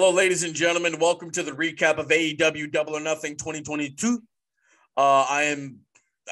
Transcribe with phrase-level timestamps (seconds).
[0.00, 1.00] Hello, ladies and gentlemen.
[1.00, 4.22] Welcome to the recap of AEW Double or Nothing 2022.
[4.96, 5.80] Uh, I am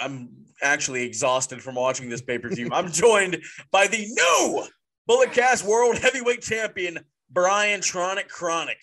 [0.00, 0.28] I'm
[0.62, 2.68] actually exhausted from watching this pay per view.
[2.72, 3.42] I'm joined
[3.72, 4.62] by the new
[5.08, 8.78] Bullet Cast World Heavyweight Champion Brian Tronic Chronic,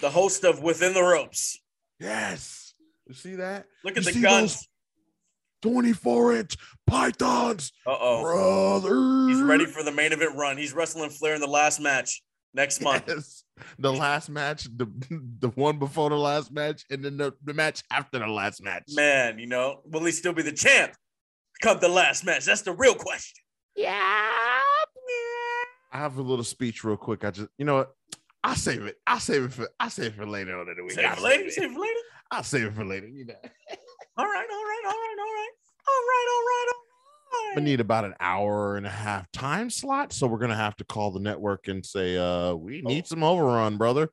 [0.00, 1.60] the host of Within the Ropes.
[2.00, 2.72] Yes.
[3.06, 3.66] You see that?
[3.84, 4.66] Look at You the guns.
[5.60, 6.56] 24 inch
[6.86, 8.22] pythons, Uh oh.
[8.22, 9.28] brother.
[9.30, 10.56] He's ready for the main event run.
[10.56, 12.22] He's wrestling Flair in the last match
[12.54, 13.04] next month.
[13.06, 13.44] Yes.
[13.78, 14.86] The last match, the
[15.38, 18.84] the one before the last match, and then the, the match after the last match.
[18.94, 20.94] Man, you know, will he still be the champ
[21.60, 22.44] come the last match?
[22.44, 23.42] That's the real question.
[23.76, 24.30] Yeah.
[25.94, 27.22] I have a little speech real quick.
[27.24, 27.92] I just, you know what?
[28.42, 28.96] I'll save it.
[29.06, 30.92] I'll save it for I'll save it for later on in the week.
[30.92, 31.38] Save it I'll for later.
[31.38, 31.52] save it.
[31.52, 32.00] Save it for later.
[32.30, 33.06] I'll save it for later.
[33.08, 33.34] You know.
[34.16, 35.52] All right, all right, all right, all right,
[35.88, 36.71] all right, all right,
[37.56, 40.76] all I need about an hour and a half time slot, so we're gonna have
[40.76, 44.10] to call the network and say, uh, we need some overrun, brother.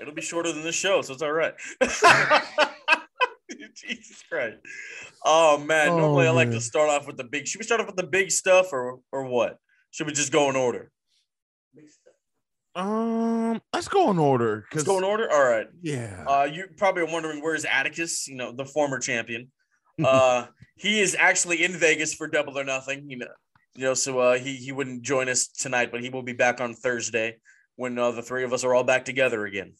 [0.00, 1.54] It'll be shorter than the show, so it's all right.
[3.74, 4.58] Jesus Christ.
[5.24, 7.46] Oh man, Oh, normally I like to start off with the big.
[7.46, 9.58] Should we start off with the big stuff or or what?
[9.90, 10.90] Should we just go in order?
[12.74, 14.64] Um, let's go in order.
[14.72, 15.30] Let's go in order.
[15.30, 15.66] All right.
[15.82, 18.28] yeah, Uh, you probably are wondering where's Atticus?
[18.28, 19.50] You know, the former champion.
[20.02, 20.46] Uh,
[20.80, 23.10] he is actually in Vegas for Double or Nothing.
[23.10, 23.26] You know,
[23.74, 26.58] you know, so uh, he he wouldn't join us tonight, but he will be back
[26.60, 27.36] on Thursday
[27.76, 29.74] when uh, the three of us are all back together again.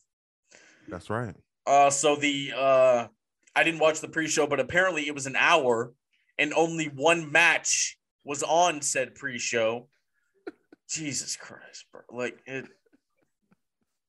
[0.89, 1.35] that's right.
[1.67, 3.07] Uh, so the uh,
[3.57, 5.95] I didn't watch the pre-show, but apparently it was an hour,
[6.39, 9.89] and only one match was on said pre-show.
[10.91, 12.03] Jesus Christ, bro!
[12.13, 12.67] Like it,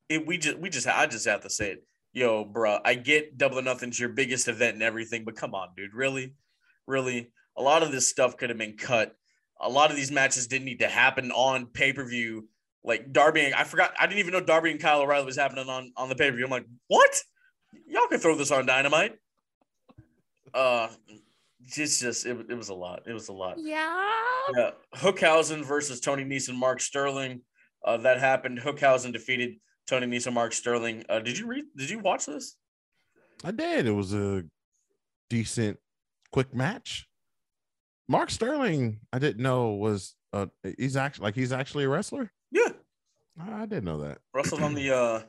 [0.10, 0.28] it.
[0.28, 2.80] We just, we just, I just have to say it, yo, bro.
[2.84, 6.34] I get Double or Nothing's your biggest event and everything, but come on, dude, really,
[6.92, 7.32] really.
[7.58, 9.16] A lot of this stuff could have been cut.
[9.60, 12.48] A lot of these matches didn't need to happen on pay-per-view.
[12.84, 13.94] Like Darby, and- I forgot.
[14.00, 16.46] I didn't even know Darby and Kyle O'Reilly was happening on on the pay-per-view.
[16.46, 17.22] I'm like, what?
[17.88, 19.14] Y'all can throw this on Dynamite.
[20.54, 20.90] Uh,
[21.68, 23.04] just, just it, it was a lot.
[23.06, 23.56] It was a lot.
[23.58, 24.08] Yeah.
[24.58, 27.42] Yeah, Hookhausen versus Tony Nese and, Mark Sterling.
[27.86, 28.60] Uh, that happened.
[28.60, 29.58] Hookhausen defeated
[29.88, 31.06] Tony Nese and, Mark Sterling.
[31.08, 31.66] Uh, did you read?
[31.78, 32.56] Did you watch this?
[33.44, 33.86] I did.
[33.86, 34.44] It was a
[35.30, 35.78] decent,
[36.32, 37.08] quick match.
[38.08, 40.48] Mark Sterling, I didn't know was uh
[40.78, 42.32] he's actually like he's actually a wrestler.
[42.52, 42.70] Yeah,
[43.40, 44.20] I didn't know that.
[44.34, 45.22] wrestled on the uh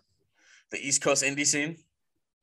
[0.71, 1.77] the East Coast indie scene.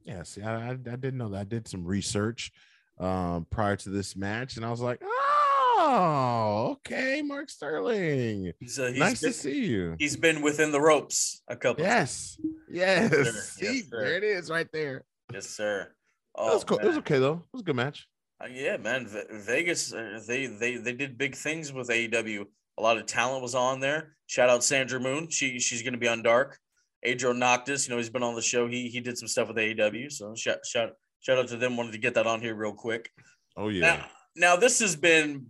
[0.04, 1.40] Yes, I, I, I didn't know that.
[1.40, 2.52] I did some research
[3.00, 8.54] um prior to this match, and I was like, oh, okay, Mark Sterling.
[8.60, 9.96] He's uh, he's nice been, to see you.
[10.00, 11.84] he's been within the ropes a couple.
[11.84, 12.38] Yes,
[12.70, 13.10] yes.
[13.12, 13.24] sir.
[13.26, 15.04] See, Yes, there it is, right there.
[15.34, 15.82] yes, sir.
[15.82, 15.88] It
[16.36, 16.78] Oh, was cool.
[16.78, 17.44] It was okay though.
[17.46, 18.08] It was a good match.
[18.42, 19.08] Uh, yeah, man.
[19.08, 22.46] Ve- Vegas, uh, they they they did big things with AEW.
[22.78, 24.16] A lot of talent was on there.
[24.28, 25.30] Shout out Sandra Moon.
[25.30, 26.58] She she's going to be on Dark.
[27.04, 28.68] Adriel Noctis, you know, he's been on the show.
[28.68, 30.12] He he did some stuff with AEW.
[30.12, 31.78] So shout shout shout out to them.
[31.78, 33.10] Wanted to get that on here real quick.
[33.58, 33.82] Oh yeah.
[33.82, 34.06] Now,
[34.36, 35.48] now this has been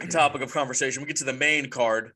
[0.00, 1.02] a topic of conversation.
[1.02, 2.12] We get to the main card.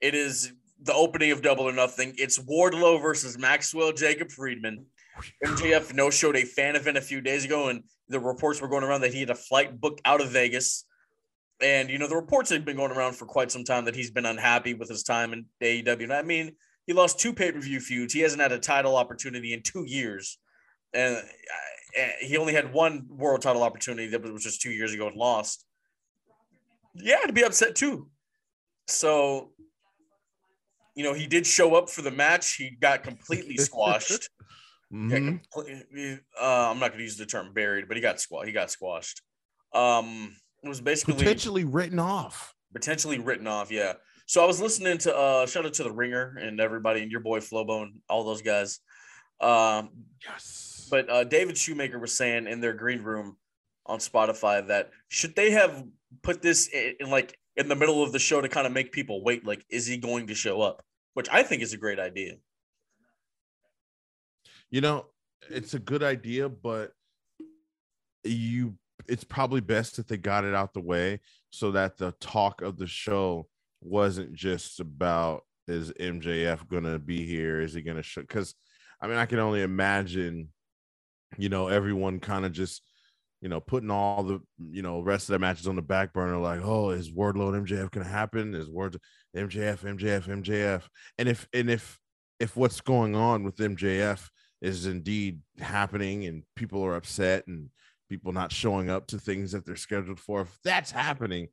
[0.00, 0.52] It is
[0.82, 2.14] the opening of Double or Nothing.
[2.18, 4.86] It's Wardlow versus Maxwell Jacob Friedman.
[5.44, 8.84] MJF no showed a fan event a few days ago, and the reports were going
[8.84, 10.84] around that he had a flight booked out of Vegas.
[11.62, 14.10] And you know the reports have been going around for quite some time that he's
[14.10, 16.02] been unhappy with his time in AEW.
[16.02, 16.56] And I mean,
[16.86, 18.12] he lost two pay per view feuds.
[18.12, 20.38] He hasn't had a title opportunity in two years,
[20.92, 25.06] and uh, he only had one world title opportunity that was just two years ago
[25.06, 25.64] and lost.
[26.94, 28.08] Yeah, to be upset too.
[28.86, 29.52] So,
[30.94, 32.54] you know, he did show up for the match.
[32.54, 34.28] He got completely squashed.
[34.94, 35.40] Mhm.
[36.40, 38.46] uh, I'm not going to use the term buried, but he got squashed.
[38.46, 39.22] He got squashed.
[39.72, 42.54] Um, it was basically Potentially written off.
[42.72, 43.70] potentially written off.
[43.70, 43.94] Yeah.
[44.26, 47.20] So I was listening to uh, shout out to the Ringer and everybody and your
[47.20, 48.80] boy Flobo and all those guys.
[49.40, 49.90] Um,
[50.24, 50.86] Yes.
[50.90, 53.36] but uh, David Shoemaker was saying in their green room
[53.86, 55.84] on Spotify that should they have
[56.22, 58.90] put this in, in like in the middle of the show to kind of make
[58.92, 60.82] people wait, like, is he going to show up?
[61.12, 62.36] Which I think is a great idea.
[64.74, 65.06] You know,
[65.50, 66.90] it's a good idea, but
[68.24, 68.74] you
[69.06, 71.20] it's probably best that they got it out the way
[71.50, 73.46] so that the talk of the show
[73.80, 77.60] wasn't just about is MJF gonna be here?
[77.60, 78.22] Is he gonna show?
[78.22, 78.56] Because
[79.00, 80.48] I mean, I can only imagine,
[81.38, 82.82] you know, everyone kind of just,
[83.40, 86.38] you know, putting all the, you know, rest of their matches on the back burner,
[86.38, 88.56] like, oh, is Wardlow and MJF gonna happen?
[88.56, 88.98] Is Ward
[89.36, 90.82] MJF, MJF, MJF?
[91.16, 91.96] And if and if
[92.40, 94.30] if what's going on with MJF
[94.64, 97.68] is indeed happening and people are upset and
[98.08, 101.48] people not showing up to things that they're scheduled for if that's happening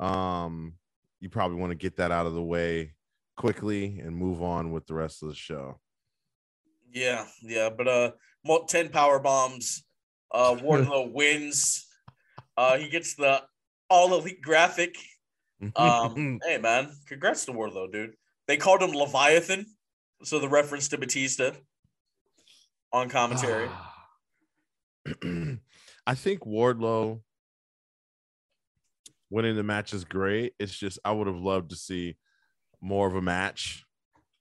[0.00, 0.74] um
[1.20, 2.92] you probably want to get that out of the way
[3.36, 5.78] quickly and move on with the rest of the show
[6.92, 8.10] Yeah, yeah, but uh,
[8.68, 9.84] ten power bombs.
[10.30, 11.86] Uh, Wardlow wins.
[12.56, 13.42] Uh, he gets the
[13.90, 14.96] all elite graphic.
[15.74, 18.14] Um, hey man, congrats to Wardlow, dude.
[18.46, 19.66] They called him Leviathan,
[20.22, 21.52] so the reference to Batista
[22.92, 23.68] on commentary.
[23.70, 23.92] Ah.
[26.06, 27.20] I think Wardlow
[29.30, 30.54] winning the match is great.
[30.58, 32.16] It's just I would have loved to see
[32.80, 33.84] more of a match.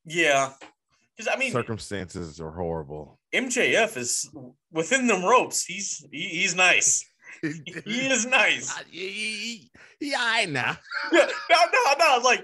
[0.05, 0.51] yeah,
[1.15, 3.19] because I mean, Circumstances are horrible.
[3.33, 4.29] MJF is
[4.71, 5.63] within them ropes.
[5.65, 7.03] He's he, he's nice.
[7.41, 8.73] He is nice.
[9.99, 10.73] yeah, I know.
[11.11, 11.19] no,
[11.51, 12.21] no, no.
[12.23, 12.43] Like,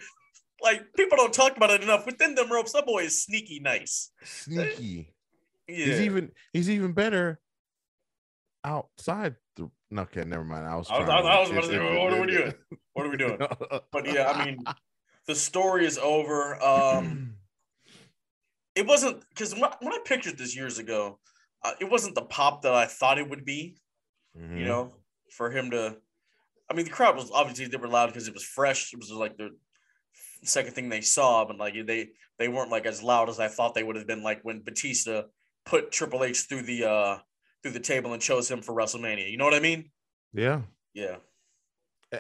[0.62, 2.06] like people don't talk about it enough.
[2.06, 4.12] Within them ropes, that boy is sneaky nice.
[4.24, 5.11] Sneaky.
[5.72, 5.86] Yeah.
[5.86, 7.40] He's even he's even better
[8.64, 9.70] outside the.
[9.98, 10.66] Okay, never mind.
[10.68, 10.90] I was.
[10.90, 12.54] I was, I was, I was about to say, what are we doing?
[12.94, 13.38] What are we doing?
[13.92, 14.58] But yeah, I mean,
[15.28, 16.62] the story is over.
[16.64, 17.36] Um,
[18.76, 21.20] it wasn't because when, I- when I pictured this years ago,
[21.64, 23.78] uh, it wasn't the pop that I thought it would be.
[24.38, 24.60] Mhm.
[24.60, 24.94] You know,
[25.32, 25.98] for him to.
[26.70, 28.94] I mean, the crowd was obviously they were loud because it was fresh.
[28.94, 29.50] It was like the
[30.44, 33.74] second thing they saw, but like they they weren't like as loud as I thought
[33.76, 34.24] they would have been.
[34.24, 35.24] Like when Batista
[35.66, 37.18] put Triple H through the uh
[37.62, 39.30] through the table and chose him for WrestleMania.
[39.30, 39.92] You know what I mean?
[40.34, 40.62] yeah.
[40.94, 41.18] Yeah.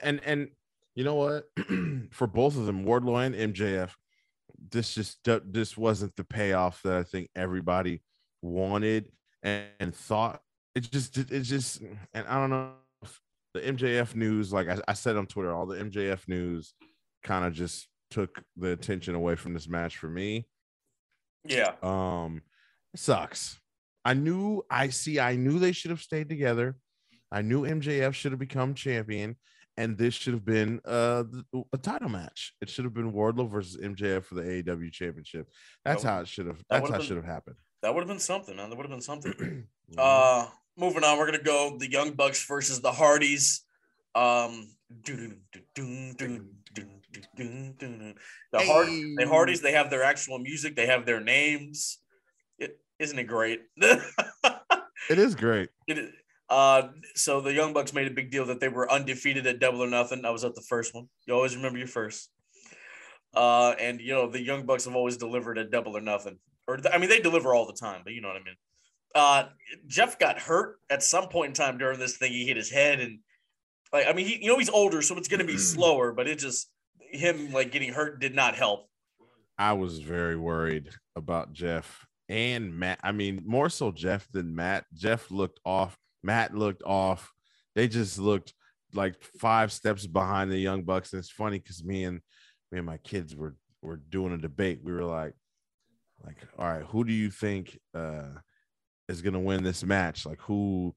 [0.02, 0.50] and and
[0.96, 1.50] you know what
[2.12, 3.90] for both of them wardlow and mjf
[4.70, 5.20] this just
[5.52, 8.02] this wasn't the payoff that i think everybody
[8.42, 9.12] wanted
[9.44, 10.42] and, and thought
[10.76, 11.82] it just it just
[12.14, 12.72] and i don't know
[13.54, 16.74] the mjf news like I, I said on twitter all the mjf news
[17.24, 20.48] kind of just took the attention away from this match for me
[21.46, 21.74] Yeah.
[21.84, 22.42] um
[22.96, 23.60] sucks
[24.06, 26.76] i knew i see i knew they should have stayed together
[27.32, 29.36] i knew mjf should have become champion
[29.78, 31.24] and this should have been uh
[31.74, 35.48] a title match it should have been wardlow versus mjf for the aew championship
[35.86, 38.02] that's That would- how it should have that's how it should have happened That would
[38.02, 38.70] have been something, man.
[38.70, 39.68] That would have been something.
[39.98, 40.46] Uh
[40.78, 43.66] moving on, we're gonna go the Young Bucks versus the Hardys.
[44.16, 44.70] Um
[48.52, 51.98] the Hard the Hardys, they have their actual music, they have their names.
[52.62, 53.62] It, isn't it great?
[53.78, 56.14] it is great It-
[56.50, 59.82] uh, so the Young Bucks made a big deal that they were undefeated at Double
[59.82, 60.26] or Nothing.
[60.26, 61.08] I was at the first one.
[61.26, 62.30] You always remember your first.
[63.34, 66.38] Uh, and you know the Young Bucks have always delivered at Double or Nothing,
[66.68, 68.56] or I mean they deliver all the time, but you know what I mean.
[69.16, 69.44] Uh,
[69.88, 72.34] Jeff got hurt at some point in time during this thing.
[72.34, 73.20] He hit his head, and
[73.94, 76.38] like I mean, he you know he's older, so it's gonna be slower, but it
[76.40, 76.70] just
[77.14, 78.90] him like getting hurt did not help.
[79.58, 84.86] i was very worried about jeff and matt i mean more so jeff than matt.
[84.94, 87.32] Jeff looked off matt looked off.
[87.76, 88.54] They just looked
[88.94, 91.14] like five steps behind the young bucks.
[91.14, 92.22] And it's funny because me and
[92.72, 94.80] me and my kids were were doing a debate.
[94.84, 95.34] We were like
[96.26, 98.30] like all right who do you think uh
[99.08, 100.26] is gonna win this match?
[100.26, 100.96] Like who?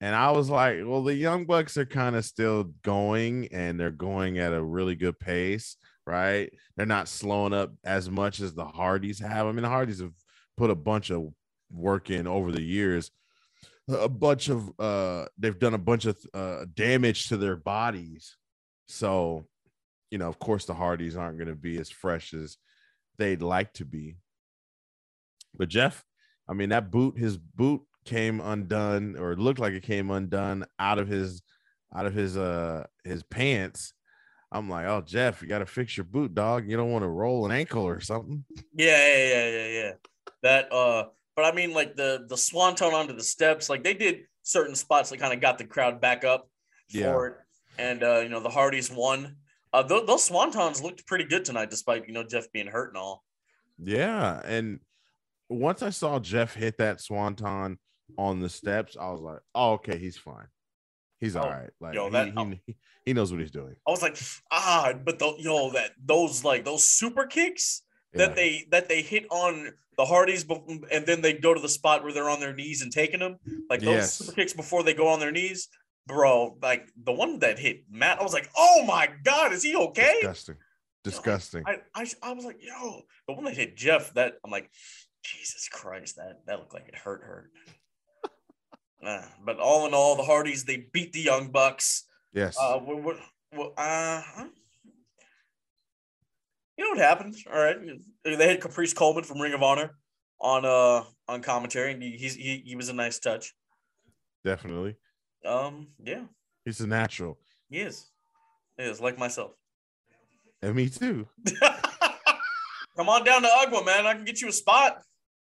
[0.00, 3.92] And i was like well the young bucks are kind of still going and they're
[3.92, 6.52] going at a really good pace right?
[6.76, 9.46] They're not slowing up as much as the hardys have.
[9.46, 10.10] I mean the hardys have
[10.56, 11.32] put a bunch of
[11.70, 13.10] work in over the years
[13.88, 18.36] a bunch of uh they've done a bunch of uh damage to their bodies.
[18.86, 19.46] So
[20.10, 22.56] you know of course the hardys aren't going to be as fresh as
[23.18, 24.16] they'd like to be.
[25.54, 26.04] But jeff
[26.48, 30.98] i mean that boot his boot came undone or looked like it came undone out
[30.98, 31.42] of his
[31.94, 33.94] out of his uh his pants.
[34.52, 36.68] I'm like oh jeff you got to fix your boot dog.
[36.68, 38.44] You don't want to roll an ankle or something.
[38.74, 39.92] Yeah, yeah, yeah, yeah, yeah.
[40.42, 41.04] That uh
[41.36, 45.10] but I mean like the the swanton onto the steps, like they did certain spots
[45.10, 46.48] that kind of got the crowd back up
[46.90, 47.26] for Yeah.
[47.26, 47.34] it.
[47.78, 49.36] And uh, you know, the Hardys won.
[49.72, 52.98] Uh th- those swantons looked pretty good tonight, despite you know Jeff being hurt and
[52.98, 53.24] all.
[53.78, 54.80] Yeah, and
[55.48, 57.78] once I saw Jeff hit that swanton
[58.18, 60.46] on the steps, I was like, "Oh, okay, he's fine.
[61.20, 61.70] He's Oh, all right.
[61.80, 64.18] Like yo, he, that- he, he knows what he's doing." I was like,
[64.50, 67.82] ah, but the yo, that those like those super kicks
[68.14, 68.26] Yeah.
[68.26, 70.44] that they that they hit on the Hardys,
[70.90, 73.38] and then they go to the spot where they're on their knees and taking them,
[73.68, 74.14] like those Yes.
[74.14, 75.68] super kicks before they go on their knees,
[76.06, 76.56] bro.
[76.62, 80.14] Like the one that hit Matt, I was like, oh my god, is he okay?
[80.20, 80.56] disgusting,
[81.04, 81.62] disgusting.
[81.66, 84.70] I, I I was like, yo, the one that hit Jeff, that I'm like,
[85.22, 87.50] Jesus Christ, that that looked like it hurt hurt.
[89.04, 92.04] Uh, but all in all, the Hardys they beat the Young Bucks.
[92.32, 93.16] yes, Uh, what, what,
[93.52, 94.46] what, uh, huh?
[96.82, 97.36] You know what happened?
[97.52, 97.76] All right,
[98.24, 99.94] they had Caprice Coleman from Ring of Honor
[100.40, 103.54] on uh on commentary, and he he's, he he was a nice touch.
[104.44, 104.96] definitely.
[105.44, 106.22] Um, yeah,
[106.64, 108.06] He's a natural, he is.
[108.78, 109.52] He is like myself.
[110.62, 111.26] and me too.
[112.96, 114.06] Come on down to Ugwa, man.
[114.06, 114.98] I can get you a spot.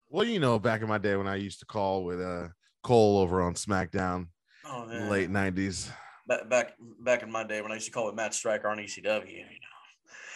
[0.09, 2.49] well, you know, back in my day when I used to call with uh
[2.83, 4.27] Cole over on SmackDown,
[4.65, 5.89] Oh late '90s.
[6.27, 8.77] Back, back back in my day when I used to call it Matt Striker on
[8.77, 9.31] ECW.
[9.31, 9.72] You know.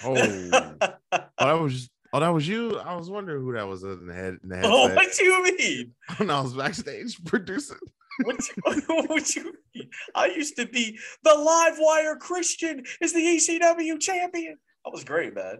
[0.04, 0.16] Oh,
[1.12, 2.77] that was oh, that was you.
[2.77, 5.44] I was wondering who that was in the head in the oh, what do you
[5.44, 5.94] mean?
[6.18, 7.77] when I was backstage producing.
[8.24, 9.89] What you, what you mean?
[10.16, 14.58] I used to be the live wire Christian is the ECW champion.
[14.84, 15.60] That was great, man.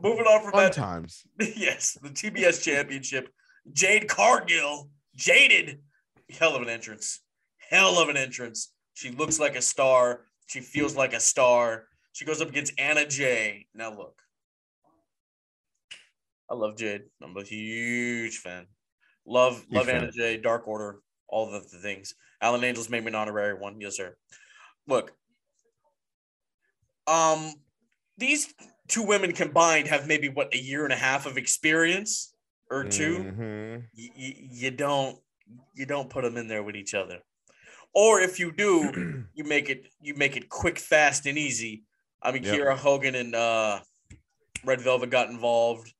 [0.00, 1.24] Moving on from Fun that, times.
[1.40, 3.30] yes, the TBS championship.
[3.72, 5.80] Jade Cargill, jaded,
[6.30, 7.20] hell of an entrance,
[7.70, 8.72] hell of an entrance.
[8.94, 10.22] She looks like a star.
[10.46, 11.84] She feels like a star.
[12.16, 13.66] She goes up against Anna Jay.
[13.74, 14.22] Now look,
[16.50, 17.02] I love Jade.
[17.22, 18.68] I'm a huge fan.
[19.26, 19.96] Love, Huge love fan.
[20.04, 22.14] Anna Jay, Dark Order, all the, the things.
[22.40, 23.78] Alan Angels made me an honorary one.
[23.82, 24.16] Yes, sir.
[24.86, 25.12] Look,
[27.06, 27.52] um,
[28.16, 28.54] these
[28.88, 32.34] two women combined have maybe what a year and a half of experience
[32.70, 33.84] or 2 Mhm.
[33.94, 35.18] y- y- you don't
[35.74, 37.20] you don't put them in there with each other
[37.94, 41.84] or if you do you make it you make it quick fast and easy
[42.26, 42.54] i mean Yep.
[42.54, 43.80] kiera hogan and uh
[44.64, 45.92] red velvet got involved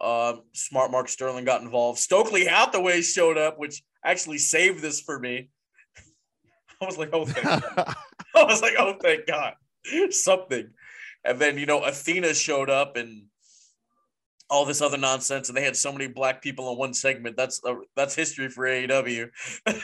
[0.00, 5.18] uh smart mark sterling got involved stokely hathaway showed up which actually saved this for
[5.18, 5.50] me
[6.80, 7.94] i was like oh thank God.
[8.36, 9.54] i was like oh thank god
[10.10, 10.70] something
[11.24, 13.26] and then you know athena showed up and
[14.50, 17.36] all this other nonsense, and they had so many black people in one segment.
[17.36, 19.28] That's uh, that's history for AEW.
[19.66, 19.82] it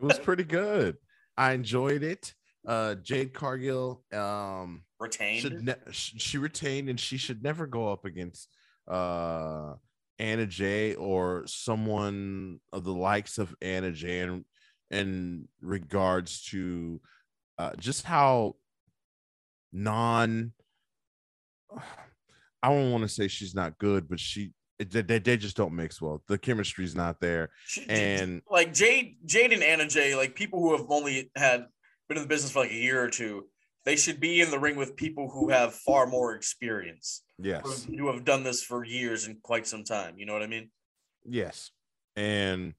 [0.00, 0.96] was pretty good.
[1.36, 2.34] I enjoyed it.
[2.66, 5.64] Uh, Jade Cargill um, Retained.
[5.64, 8.48] ne- she retained, and she should never go up against
[8.88, 9.74] uh,
[10.18, 14.44] Anna Jay or someone of the likes of Anna Jay in,
[14.90, 17.00] in regards to
[17.58, 18.54] uh, just how
[19.72, 20.52] non.
[22.62, 25.74] I don't want to say she's not good, but she they, they they just don't
[25.74, 26.22] mix well.
[26.28, 27.50] The chemistry's not there.
[27.88, 31.66] And- like Jade, Jade and Anna Jay, like people who have only had
[32.08, 33.46] been in the business for like a year or two,
[33.84, 37.84] they should be in the ring with people who have far more experience, Yes.
[37.84, 40.18] who have done this for years and quite some time.
[40.18, 40.70] You know what I mean?
[41.24, 41.70] Yes.
[42.16, 42.74] And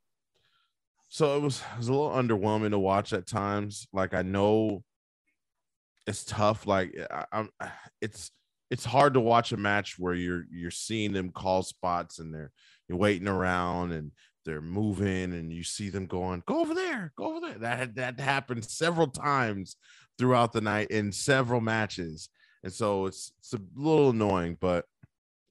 [1.10, 3.88] so it was it was a little underwhelming to watch at times.
[3.94, 4.84] Like I know
[6.08, 6.66] it's tough.
[6.66, 7.50] Like I, I'm
[8.02, 8.32] it's
[8.72, 12.52] it's hard to watch a match where you're you're seeing them call spots and they're
[12.88, 14.12] you're waiting around and
[14.46, 17.60] they're moving and you see them going, go over there, go over there.
[17.60, 19.78] That had that happened several times
[20.18, 22.30] throughout the night in several matches.
[22.64, 24.86] And so it's it's a little annoying, but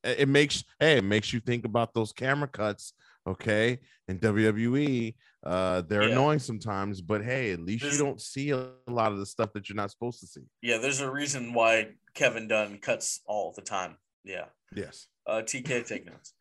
[0.04, 2.92] it makes hey, it makes you think about those camera cuts
[3.24, 3.78] okay
[4.08, 5.14] in wwe
[5.44, 6.08] uh they're Yeah.
[6.10, 9.52] annoying sometimes but hey at least There's- you don't see a lot of the stuff
[9.52, 13.52] that you're not supposed to see Yeah, there's a reason why Kevin Dunn cuts all
[13.54, 13.96] the time.
[14.24, 14.46] Yeah.
[14.74, 16.34] yes Uh, TK take notes.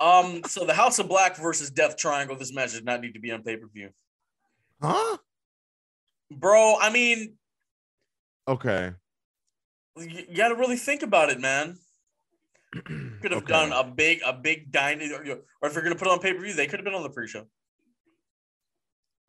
[0.00, 2.36] Um, so the House of Black versus Death Triangle.
[2.36, 3.90] This match does not need to be on pay per view,
[4.80, 5.16] huh
[6.30, 6.76] bro.
[6.80, 7.34] I mean,
[8.48, 8.92] okay
[9.96, 11.76] you, you got to really think about it, man.
[12.72, 13.52] Could have Okay.
[13.52, 15.22] done a big, a big dining, or,
[15.60, 17.02] or if you're gonna put it on pay per view, they could have been on
[17.02, 17.46] the pre-show.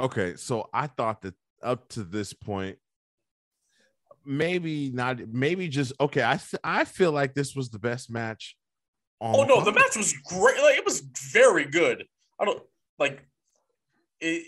[0.02, 2.78] okay so i thought that up to this point
[4.26, 8.56] maybe not maybe just okay i th- i feel like this was the best match
[9.22, 10.62] on Oh no, the match was great.
[10.62, 11.02] Like it was
[11.34, 12.06] very good.
[12.40, 12.64] I don't
[12.98, 13.26] like
[14.22, 14.46] it.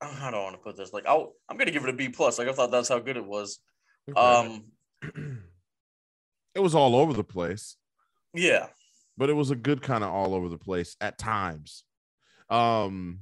[0.00, 0.92] I want to put this?
[0.92, 2.38] Like, I'll, I'm gonna give it a B plus.
[2.38, 3.58] Like, I thought that's how good it was.
[4.10, 4.20] Okay.
[4.20, 4.64] Um,
[6.54, 7.76] it was all over the place
[8.34, 8.66] yeah,
[9.16, 11.84] but it was a good kind of all over the place at times.
[12.50, 13.20] Um,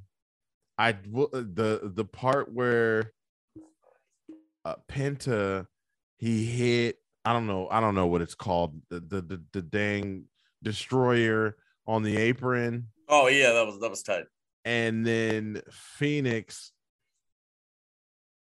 [0.79, 3.13] I w- the the part where
[4.65, 5.67] uh, Penta
[6.19, 9.63] he hit I don't know I don't know what it's called the the the, the
[9.63, 10.25] dang
[10.63, 11.57] destroyer
[11.87, 14.25] on the apron Oh yeah, that was that was tight.
[14.67, 16.73] And then Fenix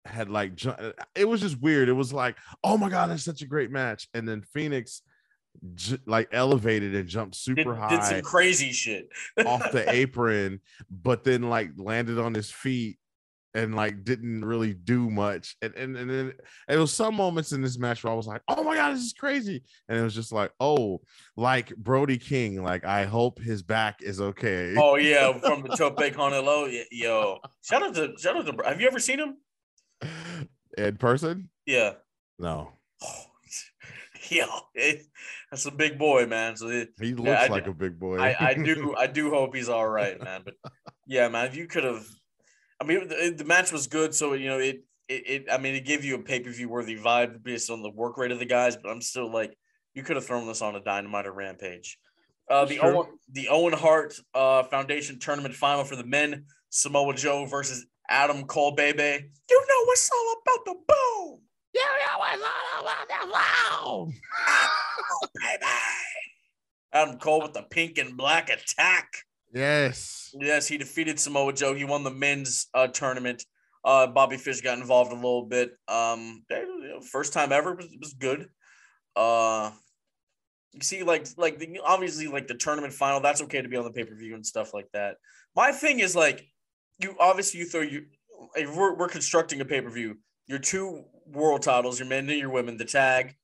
[0.04, 0.54] had like
[1.16, 1.90] it was just weird.
[1.90, 5.04] It was like, oh my god, that's such a great match, and then Fenix
[6.06, 9.10] like elevated and jumped Did, super did high some crazy shit.
[9.46, 10.60] off the apron,
[10.90, 12.98] but then like landed on his feet
[13.54, 15.56] and like didn't really do much.
[15.62, 16.34] And and, and then
[16.70, 19.04] it was some moments in this match where I was like, oh my god, this
[19.04, 19.64] is crazy.
[19.90, 21.02] And it was just like, oh,
[21.36, 24.76] like Brody King, like I hope his back is okay.
[24.78, 26.68] Oh yeah, from the Tope Con Hilo.
[26.92, 28.64] Yo, shout out to shout out to.
[28.68, 29.38] Have you ever seen him?
[30.78, 31.50] In person?
[31.66, 31.94] Yeah.
[32.40, 32.74] No.
[33.04, 33.24] Oh,
[34.30, 35.06] yeah, it-
[35.50, 36.58] that's a big boy, man.
[36.58, 38.18] So it, He looks I like do- a big boy.
[38.20, 40.42] I, I do I do hope he's all right, man.
[40.44, 40.56] But
[41.06, 42.06] yeah, man, if you could have,
[42.80, 45.24] I mean, the, the match was good, so you know it, it.
[45.28, 47.90] it I mean, it gave you a pay per view worthy vibe based on the
[47.90, 48.78] work rate of the guys.
[48.78, 49.58] But I'm still like,
[49.94, 51.98] you could have thrown this on a Dynamite or Rampage.
[52.50, 52.98] Uh, the true.
[52.98, 58.46] Owen, the Owen Hart uh, Foundation tournament final for the men: Samoa Joe versus Adam
[58.46, 58.72] Cole.
[58.72, 61.42] Baby, you know what's all about the boom,
[61.74, 63.82] Yeah, yeah, what's all about that wow?
[63.86, 65.66] oh, baby.
[66.94, 69.10] Adam Cole with the pink and black attack.
[69.54, 70.36] Yes.
[70.40, 71.74] Yes, he defeated Samoa Joe.
[71.74, 73.44] He won the men's uh, tournament.
[73.84, 75.72] Uh, Bobby Fish got involved a little bit.
[75.88, 76.44] Um,
[77.10, 78.48] first time ever was, was good.
[79.16, 79.72] Uh,
[80.74, 83.86] you see, like, like the, obviously, like the tournament final, that's okay to be on
[83.86, 85.16] the pay per view and stuff like that.
[85.56, 86.46] My thing is like,
[87.00, 88.06] you obviously you throw you.
[88.56, 90.18] We're, we're constructing a pay per view.
[90.48, 93.36] Your two world titles, your men and your women, the tag,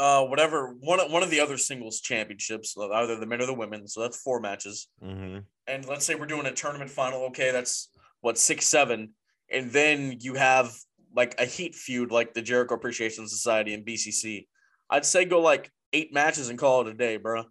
[0.00, 3.86] uh, whatever one one of the other singles championships, either the men or the women.
[3.86, 5.38] So that's four matches Mm-hmm.
[5.66, 7.90] and let's say we're doing a tournament final, okay, that's
[8.22, 9.10] what six, seven,
[9.52, 10.72] and then you have
[11.14, 14.46] like a heat feud like the Jericho Appreciation Society and BCC.
[14.88, 17.44] I'd say go like eight matches and call it a day, bro.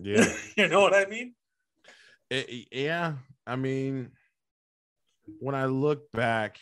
[0.00, 0.24] Yeah.
[0.56, 1.34] you know what I mean?
[2.30, 3.14] It- yeah.
[3.46, 4.10] I mean,
[5.40, 6.58] when I look back,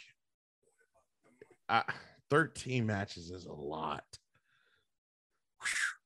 [1.69, 1.83] I,
[2.31, 4.05] 13 matches is a lot.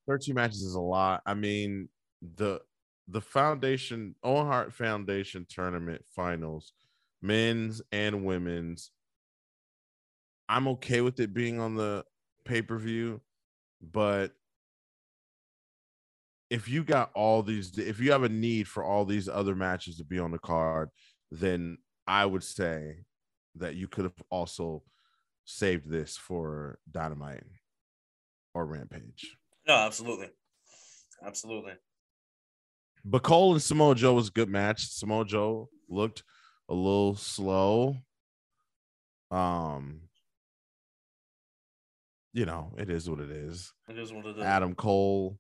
[0.07, 1.23] 13 matches is a lot.
[1.27, 1.89] I mean,
[2.37, 2.61] the
[3.09, 6.73] the foundation Owen Hart Foundation tournament finals,
[7.21, 8.91] men's and women's.
[10.49, 12.05] I'm okay with it being on the
[12.45, 13.21] pay-per-view,
[13.81, 14.33] but
[16.51, 19.97] if you got all these if you have a need for all these other matches
[19.97, 20.91] to be on the card,
[21.31, 22.97] then I would say
[23.57, 24.83] that you could have also
[25.45, 27.45] saved this for Dynamite
[28.55, 29.37] or Rampage.
[29.67, 30.29] No, absolutely.
[31.25, 31.73] Absolutely.
[33.05, 34.89] But Cole and Samoa Joe was a good match.
[34.89, 36.23] Samoa Joe looked
[36.69, 37.97] a little slow.
[39.31, 40.03] Um,
[42.33, 43.73] you know, it is what it is.
[43.89, 44.43] It is what it is.
[44.43, 45.39] Adam Cole.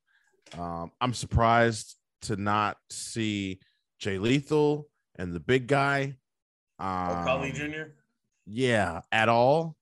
[0.58, 3.60] Um, I'm surprised to not see
[3.98, 6.16] Jay Lethal and the big guy.
[6.78, 7.92] Um, Kali Jr.
[8.46, 9.76] Yeah, at all.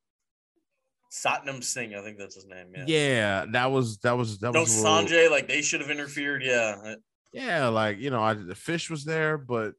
[1.10, 2.68] Satnam Singh, I think that's his name.
[2.74, 2.84] Yeah.
[2.86, 6.42] Yeah, that was that was that No was Sanjay, like they should have interfered.
[6.42, 6.94] Yeah.
[7.32, 9.74] yeah, like you know, I the fish was there, but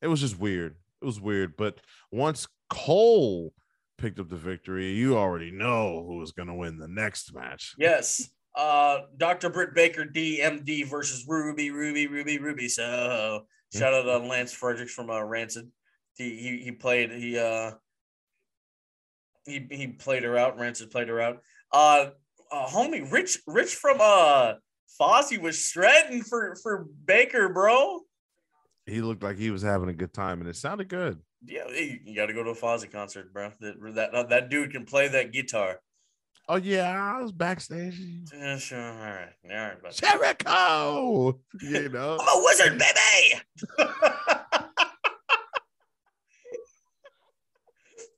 [0.00, 0.76] it was just weird.
[1.02, 1.56] It was weird.
[1.56, 3.52] But once Cole
[3.98, 7.74] picked up the victory, you already know who was gonna win the next match.
[7.78, 8.30] Yes.
[8.56, 9.50] Uh, Dr.
[9.50, 12.68] Britt Baker, DMD versus Ruby, Ruby, Ruby, Ruby.
[12.68, 15.70] So shout out to Lance Fredericks from uh, Rancid.
[16.14, 17.72] He, he he played he uh
[19.46, 20.58] he he played her out.
[20.58, 21.42] Rancid played her out.
[21.72, 22.10] Uh,
[22.50, 24.54] uh homie, Rich Rich from uh
[25.00, 28.00] Fozzy was shredding for for Baker, bro.
[28.86, 31.20] He looked like he was having a good time, and it sounded good.
[31.46, 33.50] Yeah, you, got to go to a Fozzy concert, bro.
[33.60, 35.80] That that that dude can play that guitar.
[36.48, 37.98] Oh yeah, I was backstage.
[38.32, 38.78] Yeah, sure.
[38.78, 42.18] All right, all right, but Jericho, you know.
[42.20, 43.40] I'm a wizard, baby.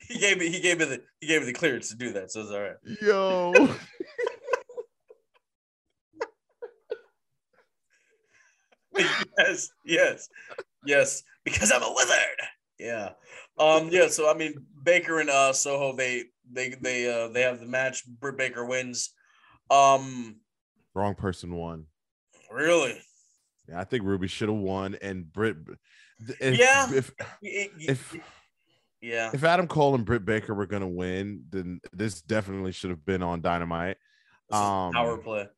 [0.08, 2.30] he gave me he gave me the he gave me the clearance to do that,
[2.30, 2.76] so it's all right.
[3.02, 3.52] Yo,
[9.38, 10.28] yes, yes,
[10.84, 12.18] yes, because I'm a wizard.
[12.78, 13.10] Yeah.
[13.58, 13.88] Um.
[13.90, 14.08] Yeah.
[14.08, 18.04] So I mean, Baker and uh Soho, they they they uh they have the match.
[18.06, 19.12] Britt Baker wins.
[19.70, 20.36] Um.
[20.94, 21.86] wrong person won.
[22.50, 23.00] Really.
[23.68, 25.56] Yeah, I think Ruby should have won, and Britt.
[26.40, 26.92] If, Yeah.
[26.92, 28.14] If y- if
[29.06, 29.30] yeah.
[29.32, 33.22] if Adam Cole and Britt Baker were gonna win, then this definitely should have been
[33.22, 33.96] on Dynamite.
[34.50, 35.48] Um, power play.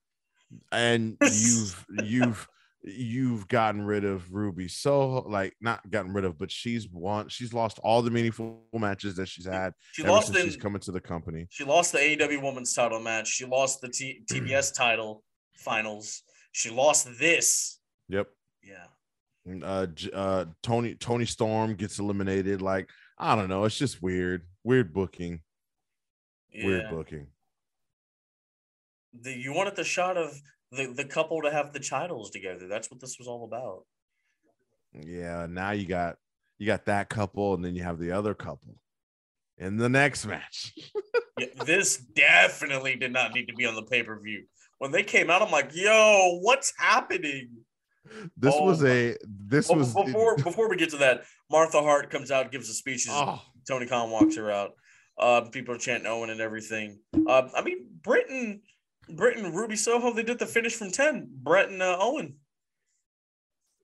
[0.72, 2.48] And you've you've
[2.82, 7.28] you've gotten rid of Ruby so like not gotten rid of, but she's won.
[7.28, 10.92] She's lost all the meaningful matches that she's had She lost in she's coming to
[10.92, 11.46] the company.
[11.50, 13.28] She lost the AEW Women's Title match.
[13.28, 15.22] She lost the T- TBS title
[15.56, 16.22] finals.
[16.52, 17.78] She lost this.
[18.08, 18.28] Yep.
[18.62, 19.64] Yeah.
[19.64, 22.62] uh, uh Toni Toni Storm gets eliminated.
[22.62, 25.40] Like I don't know, it's just weird, weird booking,
[26.54, 27.26] weird booking.
[29.20, 30.33] The, you wanted the shot of
[30.70, 32.68] the, the couple to have the titles together.
[32.68, 33.85] That's what this was all about.
[34.92, 36.16] Yeah, now you got
[36.59, 38.76] you got that couple, and then you have the other couple
[39.59, 40.74] in the next match.
[41.38, 44.42] Yeah, this definitely did not need to be on the pay per view.
[44.78, 47.50] When they came out, I'm like, "Yo, what's happening?"
[48.37, 52.11] This Oh was a this Well, was before before we get to that, Martha Hart
[52.11, 53.07] comes out, gives a speech.
[53.09, 54.73] Oh Tony Khan walks her out.
[55.18, 57.01] Uh, people are chanting Owen and everything.
[57.29, 58.62] Uh, I mean, Britain,
[59.11, 61.29] Britain, Ruby Soho, they did the finish from 10.
[61.42, 62.37] Bret and uh, Owen,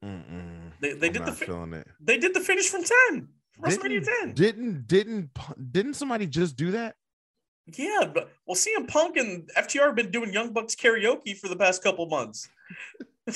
[0.03, 0.71] mm-mm.
[0.81, 3.29] They- they I'm did the fi- they did the finish from 10.
[3.61, 4.35] WrestleMania 10.
[4.35, 6.97] Didn't, didn't didn't didn't somebody just do that?
[7.79, 11.57] Yeah, but well, CM Punk and FTR have been doing Young Bucks karaoke for the
[11.57, 12.49] past couple months.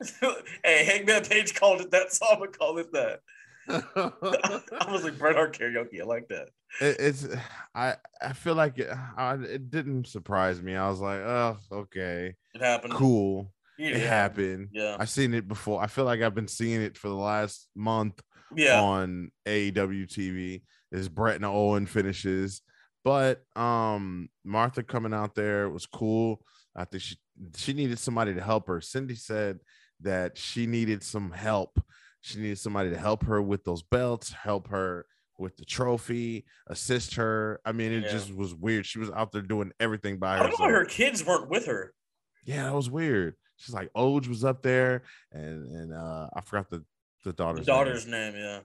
[0.64, 3.20] hey, Hangman Page called it that, so I'm gonna call it that.
[3.68, 6.00] I was like Bret Hart karaoke.
[6.00, 6.48] I like that.
[6.80, 7.26] It, it's
[7.74, 10.76] I I feel like it, I, it didn't surprise me.
[10.76, 12.92] I was like, oh, okay, It happened.
[12.94, 13.52] cool.
[13.78, 14.68] Yeah, It happened.
[14.72, 14.96] Yeah.
[14.98, 15.82] I've seen it before.
[15.82, 18.22] I feel like I've been seeing it for the last month
[18.54, 18.80] Yeah.
[18.80, 20.62] on AEW TV.
[20.92, 22.62] Is Bret and Owen finishes,
[23.04, 26.40] but um Martha coming out there was cool.
[26.76, 27.16] I think she
[27.56, 28.80] she needed somebody to help her.
[28.80, 29.58] Cindy said
[30.00, 31.80] that she needed some help.
[32.20, 35.06] She needed somebody to help her with those belts, help her
[35.38, 37.60] with the trophy, assist her.
[37.64, 38.10] I mean, it Yeah.
[38.10, 38.86] just was weird.
[38.86, 40.54] She was out there doing everything by herself.
[40.54, 41.92] I don't know her kids weren't with her.
[42.44, 43.36] Yeah, that was weird.
[43.56, 46.78] She's like Oje was up there, and and uh I forgot the
[47.24, 48.60] the The daughter's daughter's name, yeah.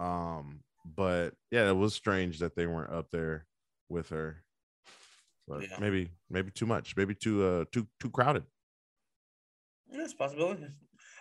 [0.00, 3.46] Um, but yeah, it was strange that they weren't up there
[3.88, 4.44] with her.
[5.48, 5.76] But Yeah.
[5.80, 8.44] maybe maybe too much, maybe too uh too too crowded.
[9.94, 10.66] A possibility.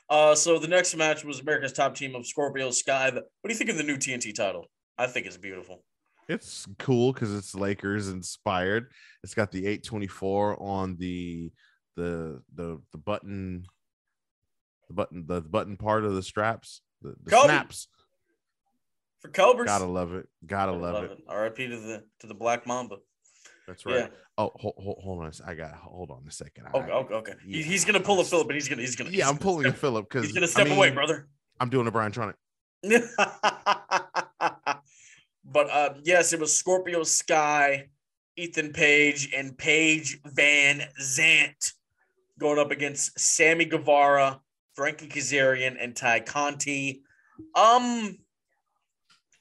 [0.10, 3.10] Uh, so the next match was America's top team of Scorpio Sky.
[3.12, 4.70] What do you think of the new TNT title?
[4.98, 5.84] I think it's beautiful.
[6.28, 8.92] It's cool because it's Lakers inspired.
[9.24, 11.52] It's got the 824 on the
[11.98, 13.66] the the the button
[14.88, 17.88] the button the button part of the straps, the, the snaps.
[19.20, 20.28] For Cobras, Gotta love it.
[20.46, 21.20] Gotta love, it.
[21.28, 21.68] R.I.P.
[21.68, 22.98] to the to the Black Mamba.
[23.72, 23.96] That's right.
[24.00, 24.08] Yeah.
[24.38, 25.28] Oh, hold, hold, hold on.
[25.28, 25.50] a.
[25.50, 26.68] I got hold on a second.
[26.68, 27.34] I- Okay, okay, okay.
[27.48, 27.64] Yeah.
[27.64, 29.70] he's gonna pull a Phillip, but he's gonna he's gonna Yeah, I'm he's pulling a
[29.70, 31.30] gonna Phillip because he's gonna step away, brother.
[31.62, 32.34] I'm doing a Brian Tronic.
[35.46, 37.88] but uh, yes, it was Scorpio Sky,
[38.36, 41.72] Ethan Page, and Paige Van Zant
[42.38, 44.42] going up against Sammy Guevara,
[44.74, 47.04] Frankie Kazarian, and Tay Conti.
[47.56, 48.18] Um,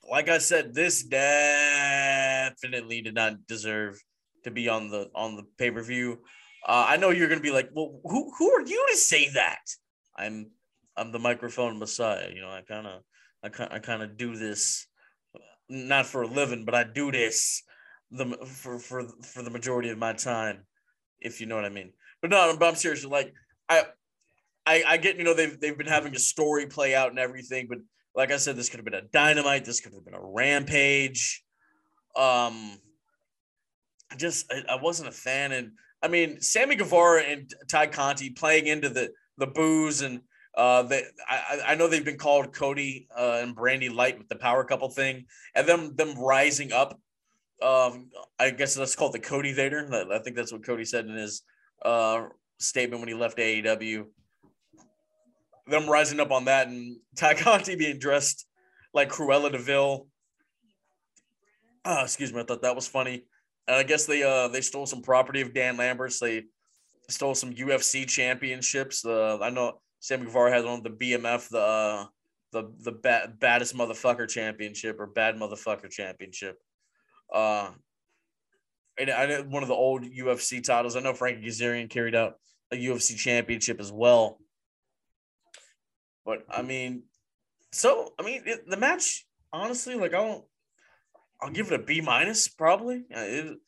[0.09, 4.01] like I said, this definitely did not deserve
[4.45, 6.21] to be on the on the pay per view.
[6.67, 9.61] Uh, I know you're gonna be like, well, who who are you to say that?
[10.17, 10.51] I'm
[10.97, 12.29] I'm the microphone messiah.
[12.33, 13.03] You know, I kind of
[13.43, 14.87] I kind I kind of do this
[15.69, 17.63] not for a living, but I do this
[18.11, 20.67] the for for for the majority of my time,
[21.21, 21.93] if you know what I mean.
[22.21, 23.05] But no, but I'm serious.
[23.05, 23.33] Like
[23.69, 23.85] I
[24.67, 27.67] I I get you know they've they've been having a story play out and everything,
[27.69, 27.79] but
[28.15, 29.65] like I said, this could have been a dynamite.
[29.65, 31.43] This could have been a rampage.
[32.17, 32.79] Um,
[34.11, 38.31] I just I, I wasn't a fan, and I mean Sammy Guevara and Tay Conti
[38.31, 40.21] playing into the the booze and
[40.57, 44.37] uh, they I, I know they've been called Cody uh, and Brandi Light with the
[44.37, 46.99] power couple thing, and them them rising up.
[47.63, 49.89] Um, I guess that's called the Cody Vader.
[50.13, 51.43] I think that's what Cody said in his
[51.83, 52.27] uh
[52.59, 54.07] statement when he left AEW.
[55.67, 58.47] Them rising up on that and Tay Conti being dressed
[58.93, 60.09] like Cruella de Vil.
[61.85, 63.25] Uh, excuse me, I thought that was funny.
[63.71, 66.19] And I guess they uh they stole some property of Dan Lambert's.
[66.19, 66.47] They
[67.09, 69.05] stole some UFC championships.
[69.05, 72.07] Uh, I know Sammy Guevara has one of the BMF, the uh,
[72.51, 76.59] the the bad, baddest motherfucker championship or bad motherfucker championship.
[77.33, 77.71] Uh,
[78.99, 80.97] and I know one of the old UFC titles.
[80.97, 82.41] I know Frankie Kazarian carried out
[82.73, 84.41] a UFC championship as well.
[86.27, 87.05] But I mean,
[87.71, 89.27] so I mean it, the match.
[89.53, 90.45] Honestly, like I don't.
[91.43, 93.05] I'll give it a B minus probably.
[93.15, 93.59] Uh, It,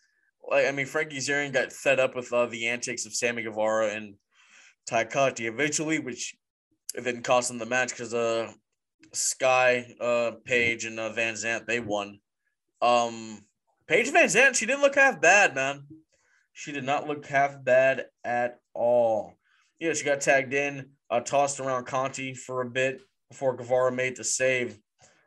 [0.50, 3.94] like I mean, Frankie Kazarian got fed up with uh, the antics of Sammy Guevara
[3.94, 4.14] and
[4.86, 6.34] Tay Conti eventually, which
[6.94, 8.52] then cost him the match because uh
[9.12, 12.18] Sky, uh Page and uh, Van Zant they won.
[12.80, 13.46] Um
[13.86, 15.86] Paige Van Zant, she didn't look half bad, man.
[16.52, 19.34] She did not look half bad at all.
[19.78, 24.16] Yeah, she got tagged in, uh, tossed around Conti for a bit before Guevara made
[24.16, 24.78] the save.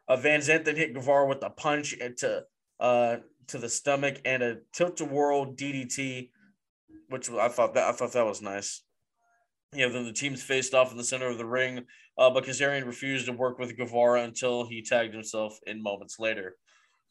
[0.08, 2.44] Uh, Van Zant then hit Guevara with a punch into
[2.80, 6.30] uh to the stomach and a tilt a whirl DDT,
[7.10, 8.82] which I thought that I thought that was nice.
[9.74, 11.86] Yeah, then the teams faced off in the center of the ring,
[12.18, 16.56] uh, but Kazarian refused to work with Guevara until he tagged himself in moments later.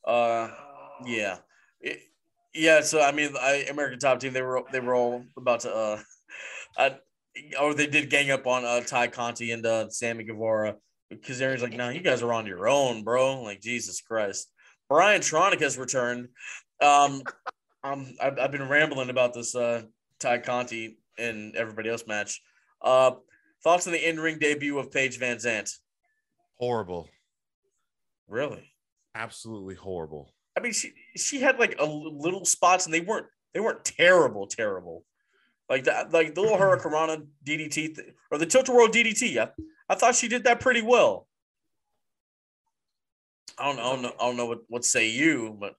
[0.07, 0.49] Uh,
[1.05, 1.39] yeah,
[1.81, 2.01] It-
[2.55, 2.81] yeah.
[2.81, 6.01] So I mean, I, American Top Team they were they were all about to uh,
[6.79, 6.97] I,
[7.61, 10.77] or they did gang up on uh, Tay Conti and uh, Sammy Guevara.
[11.23, 13.43] Kazarian's like, no, you guys are on your own, bro.
[13.43, 14.51] Like Jesus Christ.
[14.89, 16.29] Brian Tronic has returned.
[16.81, 17.23] Um,
[17.83, 19.83] um, I've, I've been rambling about this uh,
[20.19, 22.41] Tay Conti and everybody else match.
[22.83, 23.13] Uh,
[23.63, 25.71] thoughts on the in-ring debut of Paige Van Zant?
[26.59, 27.09] Horrible.
[28.29, 28.71] Really?
[29.15, 30.33] Absolutely horrible.
[30.57, 34.47] I mean, she she had like a little spots, and they weren't they weren't terrible,
[34.47, 35.05] terrible.
[35.69, 37.99] Like that, like the little Hurricanrana DDT th-
[38.31, 39.39] or the Tilt a Whirl DDT.
[39.39, 39.51] I,
[39.89, 41.27] I thought she did that pretty well.
[43.59, 44.13] I don't, I don't know.
[44.21, 45.75] I don't know what what say you, but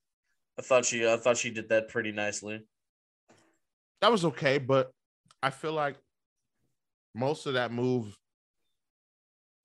[0.58, 2.66] I thought she I thought she did that pretty nicely.
[4.02, 4.92] That was okay, but
[5.44, 5.98] I feel like
[7.14, 8.18] most of that move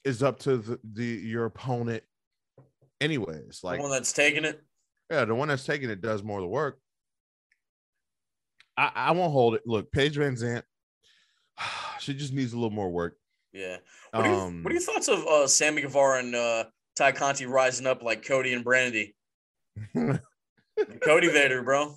[0.05, 2.03] is up to the, the your opponent
[3.01, 3.61] anyways.
[3.63, 4.63] Like the one that's taking it.
[5.11, 6.79] Yeah, the one that's taking it does more of the work.
[8.81, 9.63] I, I won't hold it.
[9.67, 10.63] Look, Paige Van Zant,
[12.01, 13.17] she just needs a little more work.
[13.53, 13.77] Yeah.
[14.13, 16.65] What, are, Um, your, what are your thoughts of uh, Sammy Guevara and uh,
[16.97, 19.13] Tay Conti rising up like Cody and Brandi?
[21.03, 21.95] Cody Vader, bro.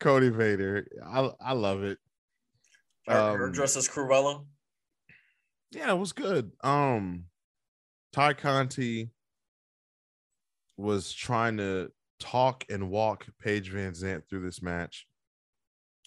[0.00, 0.86] Cody Vader.
[1.06, 1.98] I I love it.
[3.06, 4.44] Her, her Um, dressed as Cruella.
[5.72, 6.52] Yeah, it was good.
[6.62, 7.24] Um
[8.12, 9.10] Tay Conti
[10.76, 15.06] was trying to talk and walk Paige Van Zant through this match.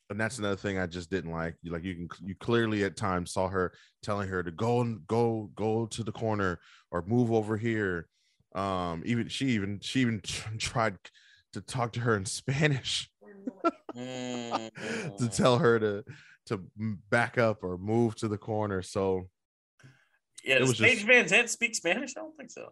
[0.10, 1.56] And that's another thing I just didn't like.
[1.62, 5.06] You like you can you clearly at times saw her telling her to go and
[5.08, 6.60] go go to the corner
[6.92, 8.08] or move over here.
[8.56, 10.22] Um even she even she even
[10.58, 10.98] tried
[11.54, 13.10] to talk to her in Spanish
[13.96, 16.04] to tell her to
[16.48, 16.60] to
[17.12, 18.82] back up or move to the corner.
[18.82, 19.30] So
[20.44, 22.14] yeah, does Paige just- Van Zant speak Spanish?
[22.18, 22.70] I don't think so.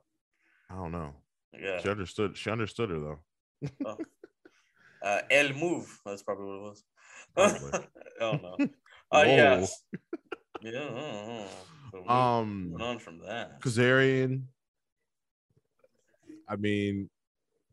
[0.71, 1.13] I don't know.
[1.57, 1.79] Yeah.
[1.81, 2.35] She understood.
[2.35, 3.97] She understood her though.
[5.01, 5.99] Uh, El Move.
[6.05, 6.83] That's probably what it was.
[7.37, 7.71] Probably.
[7.73, 8.57] I don't know.
[9.11, 9.83] Uh, yes.
[10.61, 10.71] Yeah.
[10.71, 11.47] Don't.
[11.89, 13.61] So Um, on from that.
[13.61, 14.43] Kazarian.
[16.49, 17.09] I mean,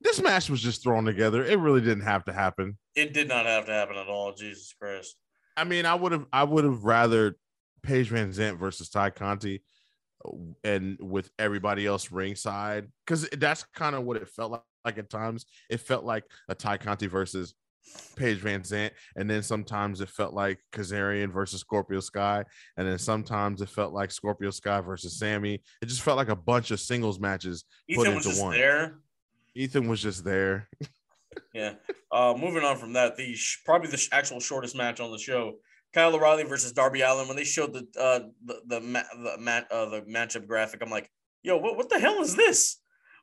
[0.00, 1.44] this match was just thrown together.
[1.44, 2.78] It really didn't have to happen.
[2.94, 4.32] It did not have to happen at all.
[4.32, 5.16] Jesus Christ.
[5.56, 6.26] I mean, I would have.
[6.32, 7.34] I would have rather
[7.82, 9.62] Paige Van Zant versus Tay Conti,
[10.24, 10.30] uh,
[10.62, 14.62] and with everybody else ringside, because that's kind of what it felt like.
[14.84, 17.54] Like at times, it felt like a Tay Conti versus
[18.16, 22.44] Paige Van Zant, and then sometimes it felt like Kazarian versus Scorpio Sky,
[22.76, 25.62] and then sometimes it felt like Scorpio Sky versus Sammy.
[25.82, 27.64] It just felt like a bunch of singles matches.
[27.94, 28.52] Put Ethan was into just one.
[28.56, 28.98] there.
[29.54, 30.68] Ethan was just there.
[31.52, 31.74] Yeah.
[32.12, 35.18] Uh, moving on from that, the sh- probably the sh- actual shortest match on the
[35.18, 35.54] show,
[35.92, 37.26] Kyle O'Reilly versus Darby Allin.
[37.26, 40.90] When they showed the uh, the the ma- the, mat- uh, the matchup graphic, I'm
[40.90, 41.10] like,
[41.42, 42.76] yo, what, what the hell is this?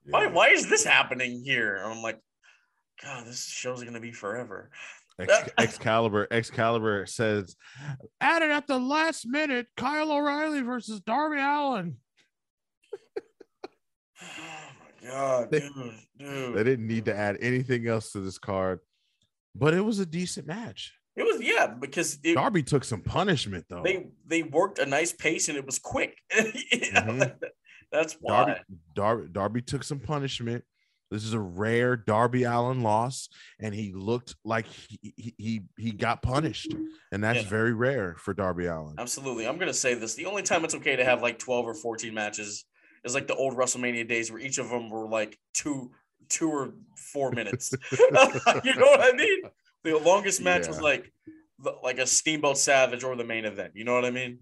[0.10, 0.32] Why Yeah.
[0.32, 1.78] why is this happening here?
[1.78, 2.20] And I'm like,
[3.04, 4.70] God, this show's gonna be forever.
[5.20, 7.56] Ex- Excalibur, Excalibur says,
[8.20, 11.98] added at the last minute, Kyle O'Reilly versus Darby Allin.
[14.24, 14.28] Oh
[15.04, 16.56] my god, They- dude, dude.
[16.56, 18.80] They didn't need to add anything else to this card,
[19.56, 20.94] but it was a decent match.
[21.16, 23.82] It was yeah, because it, Darby took some punishment though.
[23.84, 26.18] they they worked a nice pace and it was quick.
[26.34, 27.34] Mhm.
[27.92, 28.46] That's why.
[28.46, 28.62] Darby,
[28.96, 30.64] Darby, Darby took some punishment.
[31.12, 33.28] This is a rare Darby Allin loss,
[33.60, 36.74] and he looked like he he he, got punished,
[37.12, 37.50] and that's Yeah.
[37.50, 38.96] very rare for Darby Allin.
[38.98, 39.46] Absolutely.
[39.46, 40.16] I'm gonna say this.
[40.16, 42.64] The only time it's okay to have like 12 or 14 matches
[43.04, 45.92] is like the old WrestleMania days where each of them were like two,
[46.30, 47.74] two or four minutes.
[47.92, 49.42] you know what I mean?
[49.84, 51.12] The longest match was like
[51.84, 53.74] like a Steamboat Savage or the main event.
[53.76, 54.40] You know what I mean?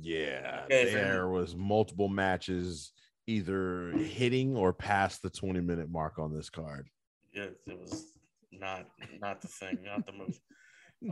[0.00, 2.92] Yeah, Okay, there was multiple matches
[3.28, 6.88] either hitting or past the 20 minute mark on this card.
[7.32, 8.12] Yeah, it was
[8.50, 8.86] not
[9.20, 10.40] not the thing, not the move.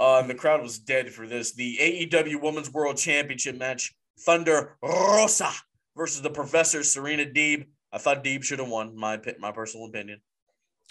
[0.00, 1.54] Uh, and the crowd was dead for this.
[1.54, 5.50] The AEW Women's World Championship match: Thunder Rosa
[5.96, 7.66] versus the Professor Serena Deeb.
[7.92, 8.96] I thought Deeb should have won.
[8.96, 10.20] My my personal opinion.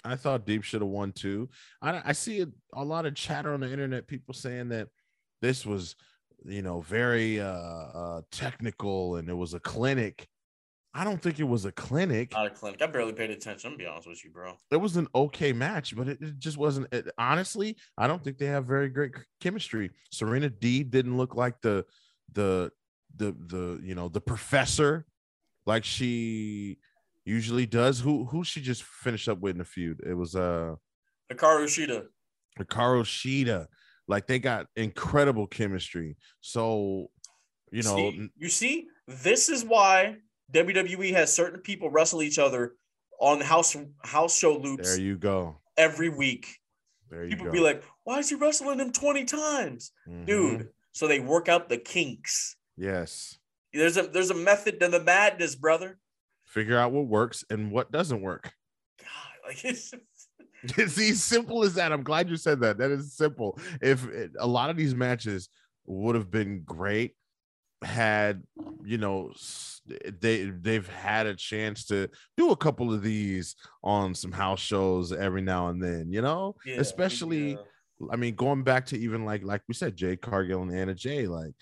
[0.04, 1.48] I thought Deeb should have won too.
[1.82, 4.88] I, I see a, a lot of chatter on the internet, people saying that
[5.42, 5.96] this was,
[6.44, 10.28] you know, very uh, uh, technical and it was a clinic.
[10.96, 12.32] I don't think it was a clinic.
[12.32, 12.80] Not a clinic.
[12.80, 13.68] I barely paid attention.
[13.68, 14.54] I'm gonna be honest with you, bro.
[14.70, 16.90] it was an okay match, but it, it just wasn't.
[16.90, 19.90] It, honestly, I don't think they have very great chemistry.
[20.10, 21.84] Serena Deeb didn't look like the
[22.32, 22.72] the
[23.14, 25.04] the the you know the professor
[25.66, 26.78] like she
[27.26, 28.00] usually does.
[28.00, 30.00] Who who she just finished up with in the feud?
[30.06, 30.76] It was uh
[31.30, 32.04] Hikaru Shida.
[32.58, 33.66] Hikaru Shida.
[34.08, 36.16] Like they got incredible chemistry.
[36.40, 37.10] So
[37.70, 40.16] you know, See- you see, this is why
[40.52, 42.74] WWE has certain people wrestle each other
[43.20, 45.58] on house house show loops there you go.
[45.76, 46.46] every week.
[47.08, 50.26] There you People be like, "Why is he wrestling him 20 times?" Mhm.
[50.26, 50.68] dude.
[50.92, 52.56] So they work out the kinks.
[52.76, 53.38] Yes.
[53.72, 55.98] There's a there's a method to the madness, brother.
[56.46, 58.52] Figure out what works and what doesn't work.
[58.98, 59.92] God, like it's
[60.76, 61.92] It's as simple as that.
[61.92, 62.78] I'm glad you said that.
[62.78, 63.58] That is simple.
[63.80, 65.48] If it, a lot of these matches
[65.84, 67.15] would have been great
[67.82, 68.42] had
[68.84, 69.32] you know
[70.20, 75.12] they they've had a chance to do a couple of these on some house shows
[75.12, 77.56] every now and then, you know, yeah, especially yeah.
[78.10, 81.26] I mean, going back to even like like we said, Jade Cargill and Anna Jay,
[81.26, 81.54] like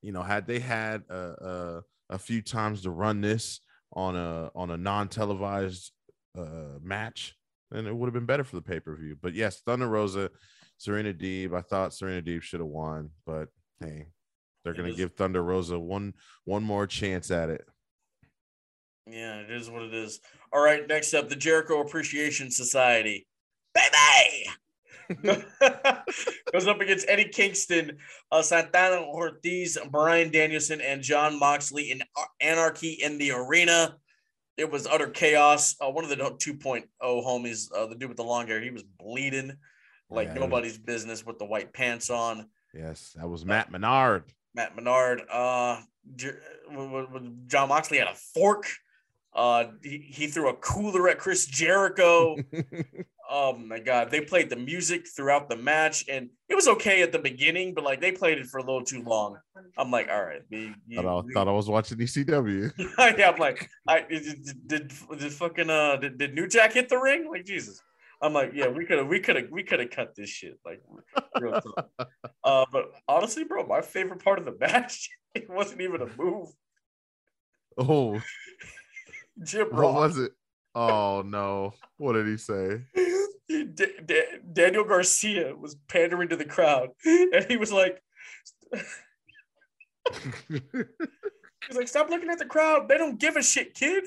[0.00, 3.60] you know, had they had a a, a few times to run this
[3.94, 5.92] on a on a non televised
[6.38, 7.34] uh, match,
[7.70, 9.16] and it would have been better for the pay per view.
[9.20, 10.30] But yes, Thunder Rosa,
[10.78, 11.56] Serena Deeb.
[11.56, 13.48] I thought Serena Deeb should have won, but
[13.80, 14.06] hey,
[14.64, 17.64] they're gonna give Thunder Rosa one one more chance at it.
[19.06, 20.20] Yeah, it is what it is.
[20.52, 23.26] All right, next up, the Jericho Appreciation Society.
[23.74, 24.48] Baby!
[26.52, 27.98] Goes up against Eddie Kingston,
[28.30, 32.02] uh, Santana Ortiz, Bryan Danielson, and Jon Moxley in
[32.40, 33.96] Anarchy in the Arena.
[34.56, 35.74] It was utter chaos.
[35.80, 38.84] Uh, one of the 2.0 homies, uh, the dude with the long hair, he was
[38.84, 39.56] bleeding
[40.10, 42.48] like Yeah, it was- nobody's business with the white pants on.
[42.74, 44.24] Yes, that was Matt Menard.
[44.54, 45.22] Matt Menard.
[45.30, 45.80] Uh,
[47.46, 48.66] Jon Moxley had a fork.
[49.34, 52.36] Uh, he, he threw a cooler at Chris Jericho.
[53.30, 57.12] oh my god, they played the music throughout the match, and it was okay at
[57.12, 59.38] the beginning, but like they played it for a little too long.
[59.78, 62.72] I'm like, all right, you, thought, I, thought I was watching ECW.
[63.18, 66.98] yeah, I'm like, I did, did, did fucking uh did, did New Jack hit the
[66.98, 67.30] ring?
[67.30, 67.80] Like Jesus.
[68.22, 70.58] I'm like, yeah, we could have, we could have, we could have cut this shit.
[70.64, 70.80] Like,
[71.40, 71.90] real talk.
[72.44, 76.48] uh, but honestly, bro, my favorite part of the match, it wasn't even a move.
[77.76, 78.20] Oh,
[79.42, 80.32] Jim what Ross, was it?
[80.74, 81.74] Oh no!
[81.96, 82.82] What did he say?
[83.48, 88.00] D- D- Daniel Garcia was pandering to the crowd, and he was like,
[90.48, 90.62] he's
[91.74, 92.88] like, stop looking at the crowd.
[92.88, 94.04] They don't give a shit, kid.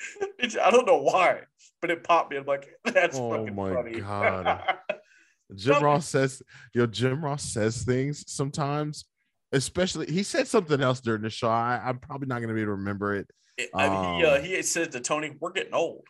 [0.38, 1.40] It's- I don't know why,
[1.80, 2.36] but it popped me.
[2.36, 4.00] I'm like, that's Oh fucking my funny.
[4.00, 4.74] God.
[5.54, 6.42] Jim Ross says,
[6.74, 9.06] yo, Jim Ross says things sometimes,
[9.52, 11.48] especially he said something else during the show.
[11.48, 13.30] I, I'm probably not going to be able to remember it.
[13.56, 16.04] It- I mean, he, uh, Um, he said to Tony, "We're getting old."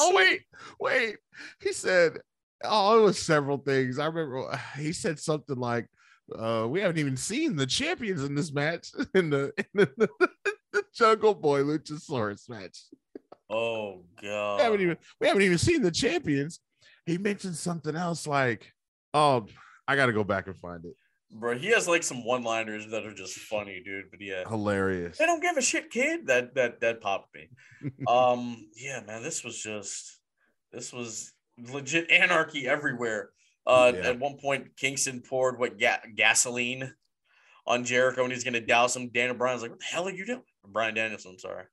[0.00, 0.42] Oh, wait,
[0.80, 1.16] wait.
[1.60, 2.18] He said,
[2.64, 3.98] oh, it was several things.
[3.98, 5.86] I remember he said something like,
[6.36, 10.08] uh, we haven't even seen the champions in this match in the, in the,
[10.72, 12.78] the Jungle Boy Luchasaurus match.
[13.50, 14.60] Oh we god!
[14.60, 16.60] haven't even we haven't even seen the champions.
[17.06, 18.72] He mentioned something else like,
[19.14, 19.46] "Oh,
[19.86, 20.94] I got to go back and find it."
[21.30, 24.10] Bro, he has like some one-liners that are just funny, dude.
[24.10, 25.16] But yeah, Hilarious.
[25.16, 26.26] they don't give a shit, kid.
[26.26, 27.48] That that that popped me.
[28.08, 30.20] um, yeah, man, this was just
[30.70, 33.30] this was legit anarchy everywhere.
[33.66, 34.08] Uh, Yeah.
[34.10, 36.94] at one point, Kingston poured what ga- gasoline
[37.66, 39.10] on Jericho, and he's gonna douse him.
[39.10, 41.64] Daniel Bryan's like, "What the hell are you doing?" Bryan Danielson, sorry.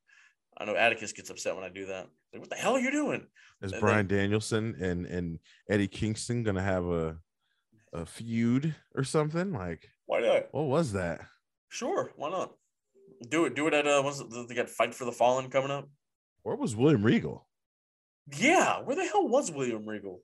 [0.58, 2.08] I know Atticus gets upset when I do that.
[2.34, 3.28] Like, what the hell are you doing?
[3.62, 7.18] Is and Bryan Danielson and and Eddie Kingston gonna have a
[7.94, 9.54] a feud or something?
[9.54, 10.54] Like, Why not?
[10.54, 11.26] what was that?
[11.70, 12.54] Sure, why not?
[13.30, 13.56] Do it.
[13.56, 14.28] Do it at uh, what's it?
[14.50, 15.90] They got Fight for the Fallen coming up.
[16.44, 17.48] Where was William Regal?
[18.38, 20.22] Yeah, where the hell was William Regal?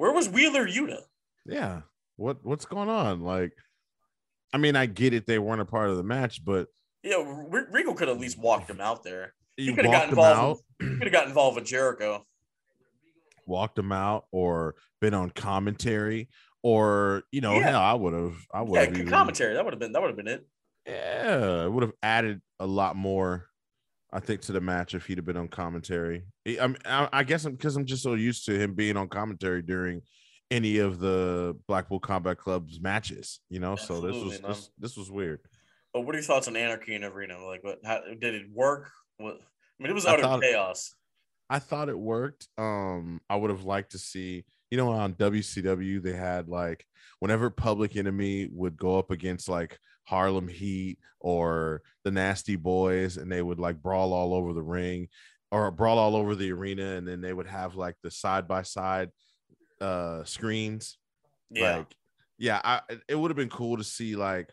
[0.00, 1.02] Where was Wheeler Yuta?
[1.44, 1.82] Yeah.
[2.16, 3.20] What what's going on?
[3.20, 3.52] Like,
[4.50, 6.68] I mean, I get it; they weren't a part of the match, but
[7.02, 9.34] Yeah, Re- Regal could have at least walked him out there.
[9.58, 12.24] you coulda walked got involved out, Could have got involved with Jericho.
[13.46, 16.30] walked them out, or been on commentary,
[16.62, 17.64] or you know, Yeah.
[17.72, 19.52] hell, I would have, I would Yeah, have commentary.
[19.52, 20.46] That would have been that would have been it.
[20.86, 23.49] Yeah, it would have added a lot more,
[24.12, 26.24] I think, to the match if he'd have been on commentary.
[26.46, 30.02] I, I guess because I'm just so used to him being on commentary during
[30.50, 33.76] any of the Blackpool Combat Club's matches, you know.
[33.76, 35.40] So this was this, this was weird.
[35.92, 37.44] But what are your thoughts on Anarchy in Arena?
[37.44, 37.78] Like, what?
[37.84, 38.90] How, did it work?
[39.18, 39.34] What?
[39.34, 40.94] I mean, it was utter thought- chaos.
[41.48, 42.46] I thought it worked.
[42.58, 46.86] Um, I would have liked to see, you know, on WCW they had like
[47.18, 53.30] whenever Public Enemy would go up against like Harlem Heat or the Nasty Boys, and
[53.30, 55.08] they would like brawl all over the ring
[55.52, 58.62] or brawl all over the arena, and then they would have like the side by
[58.62, 59.10] side
[59.80, 60.98] uh screens.
[61.50, 61.94] Yeah, Like,
[62.38, 64.50] yeah, I it would have been cool to see like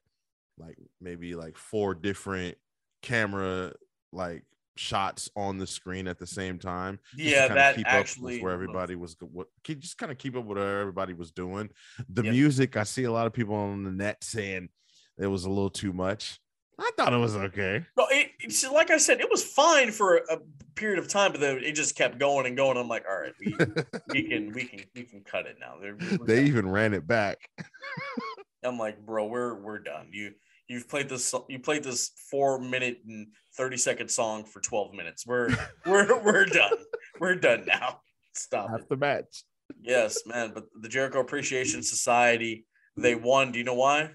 [0.57, 2.57] like maybe like four different
[3.01, 3.73] camera
[4.11, 4.43] like
[4.75, 6.99] shots on the screen at the same time.
[7.15, 7.47] yeah.
[7.47, 10.57] That keep actually up with where everybody was what just kind of keep up with
[10.57, 11.69] where everybody was doing.
[12.09, 12.31] The Yep.
[12.31, 14.69] music, I see a lot of people on the net saying
[15.17, 16.39] it was a little too much.
[16.79, 17.83] I thought it was okay.
[17.97, 20.37] No, it, it's like I said, it was fine for a
[20.75, 22.77] period of time, but then it just kept going and going.
[22.77, 23.55] I'm like, all right, we,
[24.13, 25.75] we can we can we can cut it now.
[25.81, 26.47] They're- we're they done.
[26.47, 27.37] even ran it back.
[28.63, 30.09] I'm like, bro, we're we're done.
[30.11, 30.33] You
[30.67, 35.25] you've played this you played this four minute and thirty second song for twelve minutes.
[35.25, 35.49] We're
[35.85, 36.73] we're we're done.
[37.19, 38.01] We're done now.
[38.33, 38.71] Stop it.
[38.71, 39.43] Half the match.
[39.81, 40.51] Yes, man.
[40.53, 42.65] But the Jericho Appreciation Society,
[42.95, 43.51] they won.
[43.51, 44.11] Do you know why?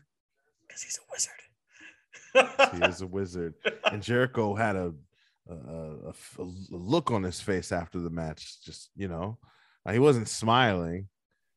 [0.73, 2.75] Because he's a wizard.
[2.81, 3.55] He is a wizard.
[3.91, 4.95] And Jericho had a,
[5.49, 8.63] a, a- a look on his face after the match.
[8.65, 9.39] Just, you know,
[9.91, 11.09] he wasn't smiling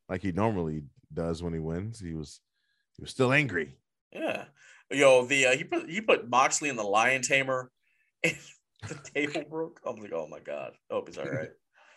[0.08, 1.98] like he normally does when he wins.
[1.98, 2.40] He was
[2.96, 3.76] he was still angry.
[4.12, 4.44] Yeah.
[4.90, 7.70] Yo, the uh, he put he put Moxley in the Lion Tamer,
[8.22, 8.36] and
[8.88, 9.80] the table broke.
[9.86, 11.50] I'm like, oh my god, I hope he's all right.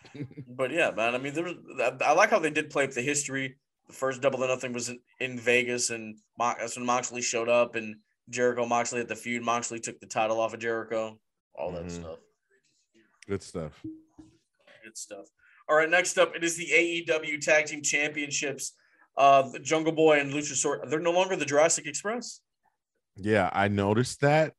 [0.48, 1.14] but yeah, man.
[1.14, 1.54] I mean, there was.
[2.02, 3.56] I like how they did play up the history.
[3.90, 7.48] The first double or nothing was in, in Vegas, and Mo- that's when Moxley showed
[7.48, 7.96] up, and
[8.28, 9.42] Jericho Moxley at the feud.
[9.42, 11.18] Moxley took the title off of Jericho.
[11.56, 11.90] All that Mhm.
[11.90, 12.18] stuff.
[13.26, 13.72] Good stuff.
[14.84, 15.26] Good stuff.
[15.68, 18.74] All right, next up, it is the AEW Tag Team Championships.
[19.16, 20.88] Uh, the Jungle Boy and Luchasaurus.
[20.88, 22.40] They're no longer the Jurassic Express.
[23.16, 24.54] Yeah, I noticed that.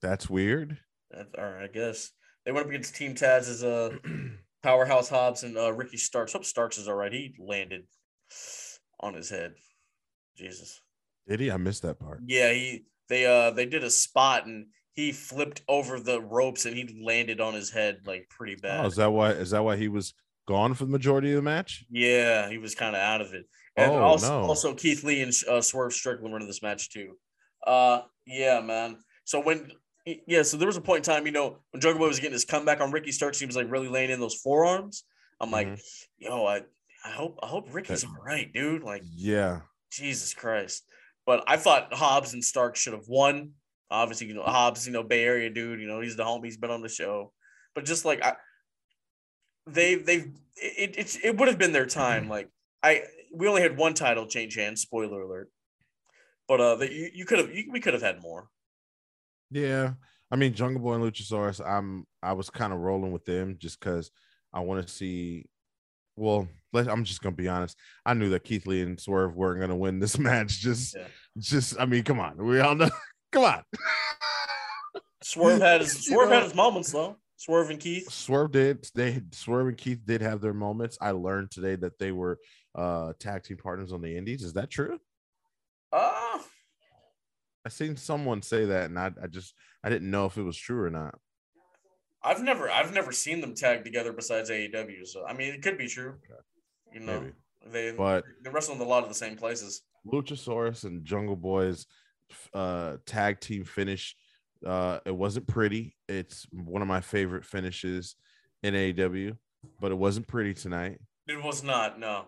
[0.00, 0.78] That's weird.
[1.10, 2.12] That's, all right, I guess
[2.46, 3.98] they went up against Team Taz as a
[4.64, 6.32] Powerhouse Hobbs and uh, Ricky Starks.
[6.32, 7.12] Hope Starks is all right.
[7.12, 7.82] He landed
[8.98, 9.52] on his head.
[10.36, 10.80] Jesus.
[11.28, 11.50] Did he?
[11.50, 12.20] I missed that part.
[12.26, 16.74] Yeah, he they uh they did a spot and he flipped over the ropes and
[16.74, 18.84] he landed on his head like pretty bad.
[18.84, 19.30] Oh, is that why?
[19.32, 20.14] Is that why he was
[20.48, 21.84] gone for the majority of the match?
[21.90, 23.44] Yeah, he was kind of out of it.
[23.76, 24.46] And Oh, also, no.
[24.48, 27.16] also Keith Lee and uh, Swerve Strickland were in this match too.
[27.66, 28.98] Uh, yeah, man.
[29.24, 29.70] So when
[30.04, 32.32] yeah, so there was a point in time, you know, when Jungle Boy was getting
[32.32, 35.04] his comeback on Ricky Starks, he was like really laying in those forearms.
[35.40, 35.82] I'm like, Mhm.
[36.18, 36.62] yo, I
[37.06, 38.82] I hope I hope Ricky's That- all right, dude.
[38.82, 39.60] Like, Yeah.
[39.90, 40.84] Jesus Christ.
[41.26, 43.52] But I thought Hobbs and Stark should have won.
[43.90, 46.56] Obviously, you know, Hobbs, you know, Bay Area dude, you know, he's the homie, he's
[46.56, 47.32] been on the show.
[47.74, 48.36] But just like I
[49.66, 52.28] they they've it it, it would have been their time.
[52.28, 52.48] Like
[52.82, 55.50] I we only had one title change hands, spoiler alert.
[56.48, 58.48] But uh the, you, you could have you, we could have had more.
[59.54, 59.92] Yeah.
[60.30, 63.78] I mean, Jungle Boy and Luchasaurus, I'm I was kind of rolling with them just
[63.80, 64.10] because
[64.52, 65.46] I want to see.
[66.16, 67.76] Well, let, I'm just gonna be honest.
[68.04, 70.58] I knew that Keith Lee and Swerve weren't gonna win this match.
[70.60, 71.06] Just, Yeah.
[71.38, 72.90] just I mean, come on, we all know.
[73.32, 73.62] Come on,
[75.22, 77.16] Swerve had his Swerve know- had his moments though.
[77.36, 78.10] Swerve and Keith.
[78.10, 78.86] Swerve did.
[78.94, 80.96] They Swerve and Keith did have their moments.
[81.00, 82.38] I learned today that they were
[82.76, 84.42] uh tag team partners on the Indies.
[84.44, 84.98] Is that true?
[85.92, 86.38] Uh
[87.64, 90.56] I seen someone say that, and I, I just I didn't know if it was
[90.56, 91.14] true or not.
[92.22, 95.06] I've never I've never seen them tag together besides AEW.
[95.06, 96.14] So I mean it could be true.
[96.92, 97.32] You know, Maybe.
[97.70, 99.82] they But they wrestle in a lot of the same places.
[100.10, 101.86] Luchasaurus and Jungle Boys
[102.54, 104.16] uh tag team finish.
[104.66, 105.96] Uh it wasn't pretty.
[106.08, 108.16] It's one of my favorite finishes
[108.62, 109.36] in AEW,
[109.80, 110.98] but it wasn't pretty tonight.
[111.26, 112.26] It was not, no.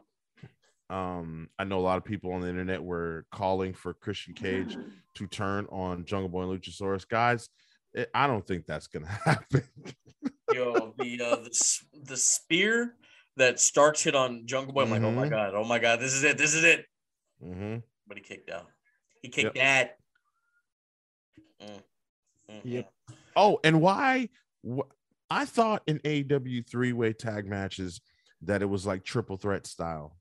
[0.91, 4.79] Um I know a lot of people on the internet were calling for Christian Cage
[5.17, 7.09] to turn on Jungle Boy and Luchasaurus.
[7.09, 7.49] Guys,
[7.95, 9.63] it, I don't think that's gonna happen.
[10.53, 12.95] Yo, the uh, the the spear
[13.37, 14.83] that Starks hit on Jungle Boy.
[14.83, 15.31] I'm like, oh my Mhm.
[15.31, 16.87] god, oh my god, this is it, this is it.
[17.43, 17.83] Mhm.
[18.07, 18.71] But he kicked out.
[19.23, 19.97] He kicked that.
[21.61, 21.83] Mm.
[22.51, 22.85] Mm, Yep.
[23.11, 23.15] mm.
[23.35, 24.29] Oh, and why?
[24.67, 24.89] wh-
[25.31, 28.01] I thought in AW three way tag matches
[28.43, 30.17] that it was like triple threat style.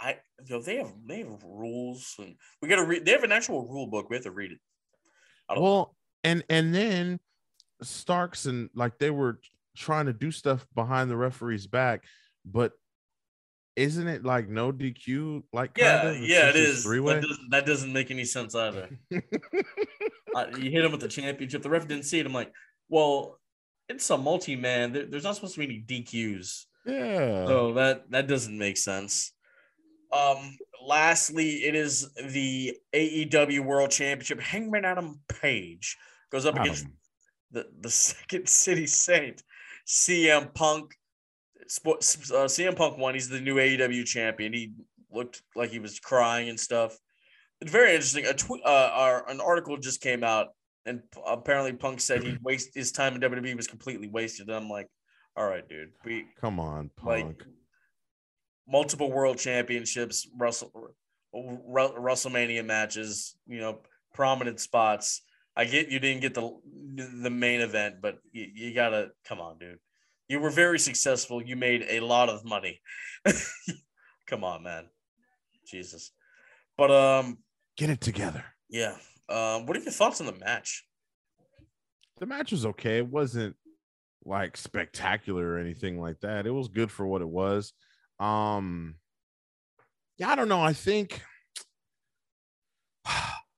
[0.00, 3.04] I yo, they have they have rules and we gotta read.
[3.04, 4.08] They have an actual rule book.
[4.08, 4.58] We have to read it.
[5.54, 5.94] Well,
[6.24, 7.20] and and then
[7.82, 9.40] Starks and like they were
[9.76, 12.04] trying to do stuff behind the referee's back,
[12.44, 12.72] but
[13.76, 15.42] isn't it like no DQ?
[15.52, 16.82] Like Yeah, yeah, it is.
[16.82, 18.88] three That doesn't, that doesn't make any sense either.
[19.14, 21.62] uh, you hit him with the championship.
[21.62, 22.26] The ref didn't see it.
[22.26, 22.52] I'm like,
[22.88, 23.38] well,
[23.88, 24.92] it's a multi man.
[24.92, 26.64] There, there's not supposed to be any DQs.
[26.86, 27.46] yeah.
[27.46, 29.32] So that that doesn't make sense.
[30.12, 34.40] Um, lastly, it is the AEW World Championship.
[34.40, 35.96] Hangman Adam Page
[36.30, 36.86] goes up against
[37.50, 39.42] the, the second city saint,
[39.86, 40.94] CM Punk.
[41.62, 43.14] Uh, CM Punk won.
[43.14, 44.52] He's the new AEW champion.
[44.52, 44.72] He
[45.12, 46.96] looked like he was crying and stuff.
[47.60, 48.26] It's very interesting.
[48.26, 50.48] A tw- uh, our, an article just came out,
[50.86, 54.48] and apparently Punk said he waste his time in WWE was completely wasted.
[54.48, 54.88] And I'm like,
[55.36, 55.90] all right, dude.
[56.04, 57.44] We Come on, like Punk.
[58.70, 60.70] Multiple world championships, Russell,
[61.32, 63.80] Ru- WrestleMania matches, you know,
[64.14, 65.22] prominent spots.
[65.56, 66.50] I get you didn't get the
[67.22, 69.78] the main event, but you, you gotta come on, dude.
[70.28, 71.42] You were very successful.
[71.42, 72.80] You made a lot of money.
[74.26, 74.86] come on, man.
[75.66, 76.12] Jesus.
[76.78, 77.38] But um,
[77.76, 78.44] Get it together.
[78.68, 78.96] yeah.
[79.28, 80.84] Um, what are your thoughts on the match?
[82.18, 82.98] the match was okay.
[82.98, 83.56] It wasn't
[84.24, 86.46] like spectacular or anything like that.
[86.46, 87.72] It was good for what it was.
[88.20, 88.96] Um
[90.18, 90.60] yeah, I don't know.
[90.60, 91.22] I think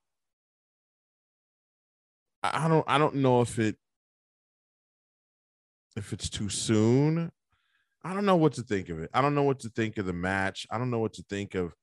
[2.43, 3.77] I don't I don't know if it
[5.95, 7.31] if it's too soon.
[8.03, 9.09] I don't know what to think of it.
[9.13, 10.67] I don't know what to think of the match.
[10.71, 11.73] I don't know what to think of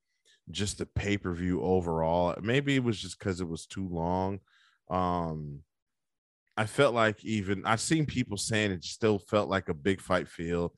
[0.51, 2.37] just the pay-per-view overall.
[2.43, 4.41] Maybe it was just because it was too long.
[4.91, 5.61] Um
[6.57, 10.29] I felt like even I've seen people saying it still felt like a big fight
[10.29, 10.73] feel.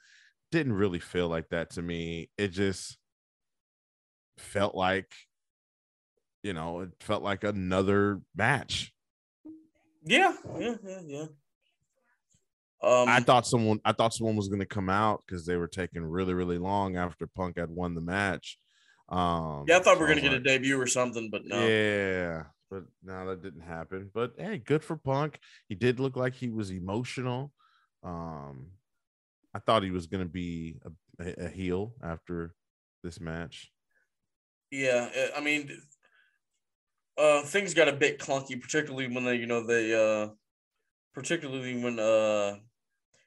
[0.52, 2.30] Didn't really feel like that to me.
[2.38, 2.96] It just
[4.38, 5.10] felt like,
[6.44, 8.92] you know, it felt like another match.
[10.04, 11.26] Yeah, yeah, yeah, yeah.
[12.82, 15.68] Um, I thought someone, I thought someone was going to come out because they were
[15.68, 18.58] taking really, really long after Punk had won the match.
[19.08, 21.66] Um, yeah, I thought we were gonna get a debut or something, but no.
[21.66, 24.10] Yeah, but no, that didn't happen.
[24.12, 25.38] But hey, good for Punk.
[25.68, 27.52] He did look like he was emotional.
[28.02, 28.68] Um,
[29.54, 30.76] I thought he was going to be
[31.18, 32.54] a, a, heel after
[33.02, 33.70] this match.
[34.70, 35.70] Yeah, uh, I mean,
[37.18, 40.28] uh, things got a bit clunky, particularly when they, you know, they, uh,
[41.14, 42.56] particularly when uh,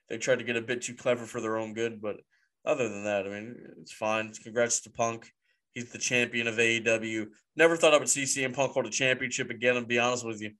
[0.09, 2.01] they tried to get a bit too clever for their own good.
[2.01, 2.17] But
[2.65, 4.33] other than that, I mean, it's fine.
[4.33, 5.31] Congrats to Punk.
[5.73, 7.27] He's the champion of AEW.
[7.55, 9.77] Never thought I would see CM Punk hold a championship again.
[9.77, 10.51] And be honest with you,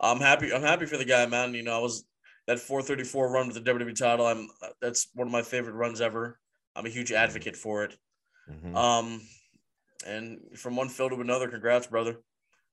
[0.00, 0.52] I'm happy.
[0.52, 1.52] I'm happy for the guy, man.
[1.52, 2.04] You know, I was
[2.50, 4.26] that 434 run with the WWE title.
[4.26, 4.50] I'm
[4.82, 6.36] that's one of my favorite runs ever.
[6.74, 7.96] I'm a huge advocate for it.
[8.50, 8.74] Mhm.
[8.74, 9.20] Um,
[10.04, 12.16] and from one field to another, congrats, brother.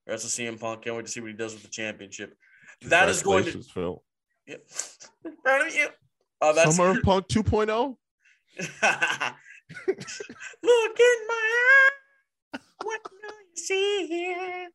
[0.04, 0.82] Congrats to CM Punk.
[0.82, 2.36] Can't wait to see what he does with the championship.
[2.82, 3.62] That is going to.
[3.62, 4.04] Phil.
[4.48, 4.68] Yep.
[5.44, 5.90] Proud of you.
[6.42, 7.44] Oh, that's Summer Punk oh?
[7.44, 7.98] 2.0.
[10.64, 11.80] Look in my
[12.54, 12.62] eyes.
[12.84, 14.70] What do you see here?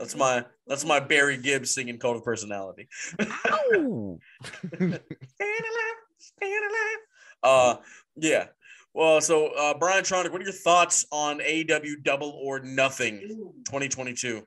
[0.00, 2.88] That's my that's my Barry Gibb's singing code of personality.
[3.20, 4.18] Ow!
[4.64, 6.98] Staying alive, staying alive.
[7.42, 7.76] Uh,
[8.16, 8.46] yeah.
[8.94, 13.20] Well, so uh, Brian Tronic, what are your thoughts on AW Double or Nothing
[13.66, 14.40] 2022?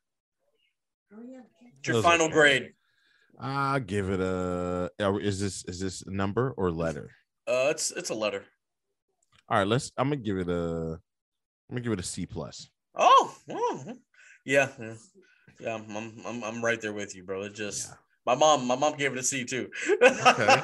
[1.12, 2.74] What's your Those final grade?
[3.39, 4.89] I give it a.
[4.99, 7.12] uh, Is this is this a number or letter?
[7.47, 8.43] Uh, it's it's a letter.
[9.49, 9.91] All right, let's.
[9.97, 10.97] I'm gonna give it a.
[11.70, 12.70] I'm gonna give it a C plus.
[12.95, 13.84] Oh, oh,
[14.45, 14.93] yeah, yeah,
[15.60, 15.76] yeah.
[15.76, 17.43] I'm, I'm I'm I'm right there with you, bro.
[17.43, 17.95] It just Yeah.
[18.26, 19.70] my mom my mom gave it a C too.
[20.01, 20.62] Okay,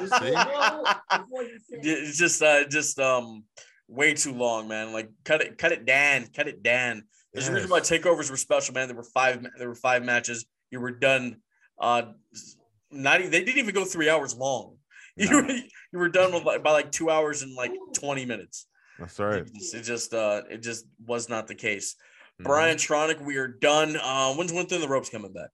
[1.70, 3.44] it's just uh just um
[3.88, 4.92] way too long, man.
[4.92, 7.04] Like cut it cut it down, cut it down.
[7.32, 8.88] There's a reason why takeovers were special, man.
[8.88, 10.46] There were five there were five matches.
[10.70, 11.36] You were done.
[11.80, 12.12] Uh,
[12.90, 14.76] not they didn't even go three hours long.
[15.16, 18.66] You were, you were done with like, by like two hours and like twenty minutes.
[18.98, 19.40] That's right.
[19.40, 21.96] It just, it just uh it just was not the case.
[22.42, 23.96] Brian Tronic, we are done.
[23.96, 25.50] Uh, when's one thing the ropes coming back?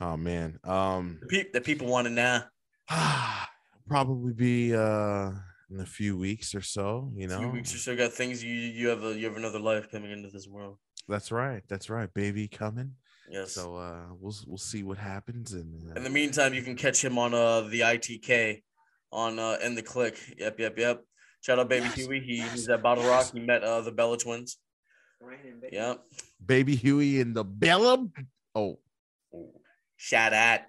[0.00, 0.58] Oh man.
[0.64, 1.18] Um.
[1.22, 2.42] The, pe- the people want to know.
[3.88, 5.30] probably be uh
[5.70, 7.10] in a few weeks or so.
[7.14, 7.38] You A know.
[7.38, 7.96] few weeks or so.
[7.96, 10.78] Got things you you have a you have another life coming into this world.
[11.08, 11.62] That's right.
[11.68, 12.12] That's right.
[12.14, 12.92] Baby coming.
[13.30, 13.52] Yes.
[13.52, 15.90] So uh, we'll we'll see what happens and.
[15.90, 18.62] Uh, In the meantime, you can catch him on uh the ITK
[19.12, 20.18] on uh in the click.
[20.38, 21.04] Yep, yep, yep.
[21.40, 22.20] Shout out Baby Yes, Huey.
[22.20, 23.32] He, yes, he's at BottleRock.
[23.32, 24.58] He met uh the Bella twins.
[25.72, 26.02] Yep.
[26.44, 28.12] Baby Huey in the Bellum.
[28.54, 28.78] Oh,
[29.96, 30.60] Shout out.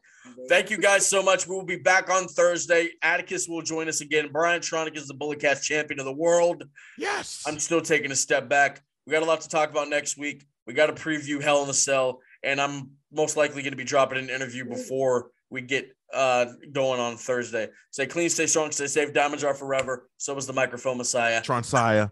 [0.47, 1.47] Thank you guys so much.
[1.47, 2.91] We will be back on Thursday.
[3.01, 4.29] Atticus will join us again.
[4.31, 6.63] Brian Tronic is the Bullet Cast champion of the world.
[6.97, 7.43] yes.
[7.45, 8.81] I'm still taking a step back.
[9.05, 10.45] We got a lot to talk about next week.
[10.65, 13.83] We got to preview Hell in the Cell, and I'm most likely going to be
[13.83, 17.67] dropping an interview before we get uh, going on Thursday.
[17.91, 19.13] Stay clean, stay strong, stay safe.
[19.13, 20.07] Diamonds are forever.
[20.17, 21.41] So is the microphone Messiah.
[21.41, 22.11] Tronsaya.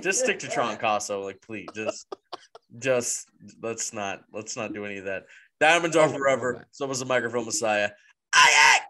[0.00, 1.68] Just stick to Tron Casso, like please.
[1.74, 2.06] Just,
[2.78, 3.28] just
[3.62, 5.26] let's not let's not do any of that.
[5.60, 6.66] Diamonds are forever.
[6.70, 7.90] So was the microphone Messiah.
[8.32, 8.80] Aye.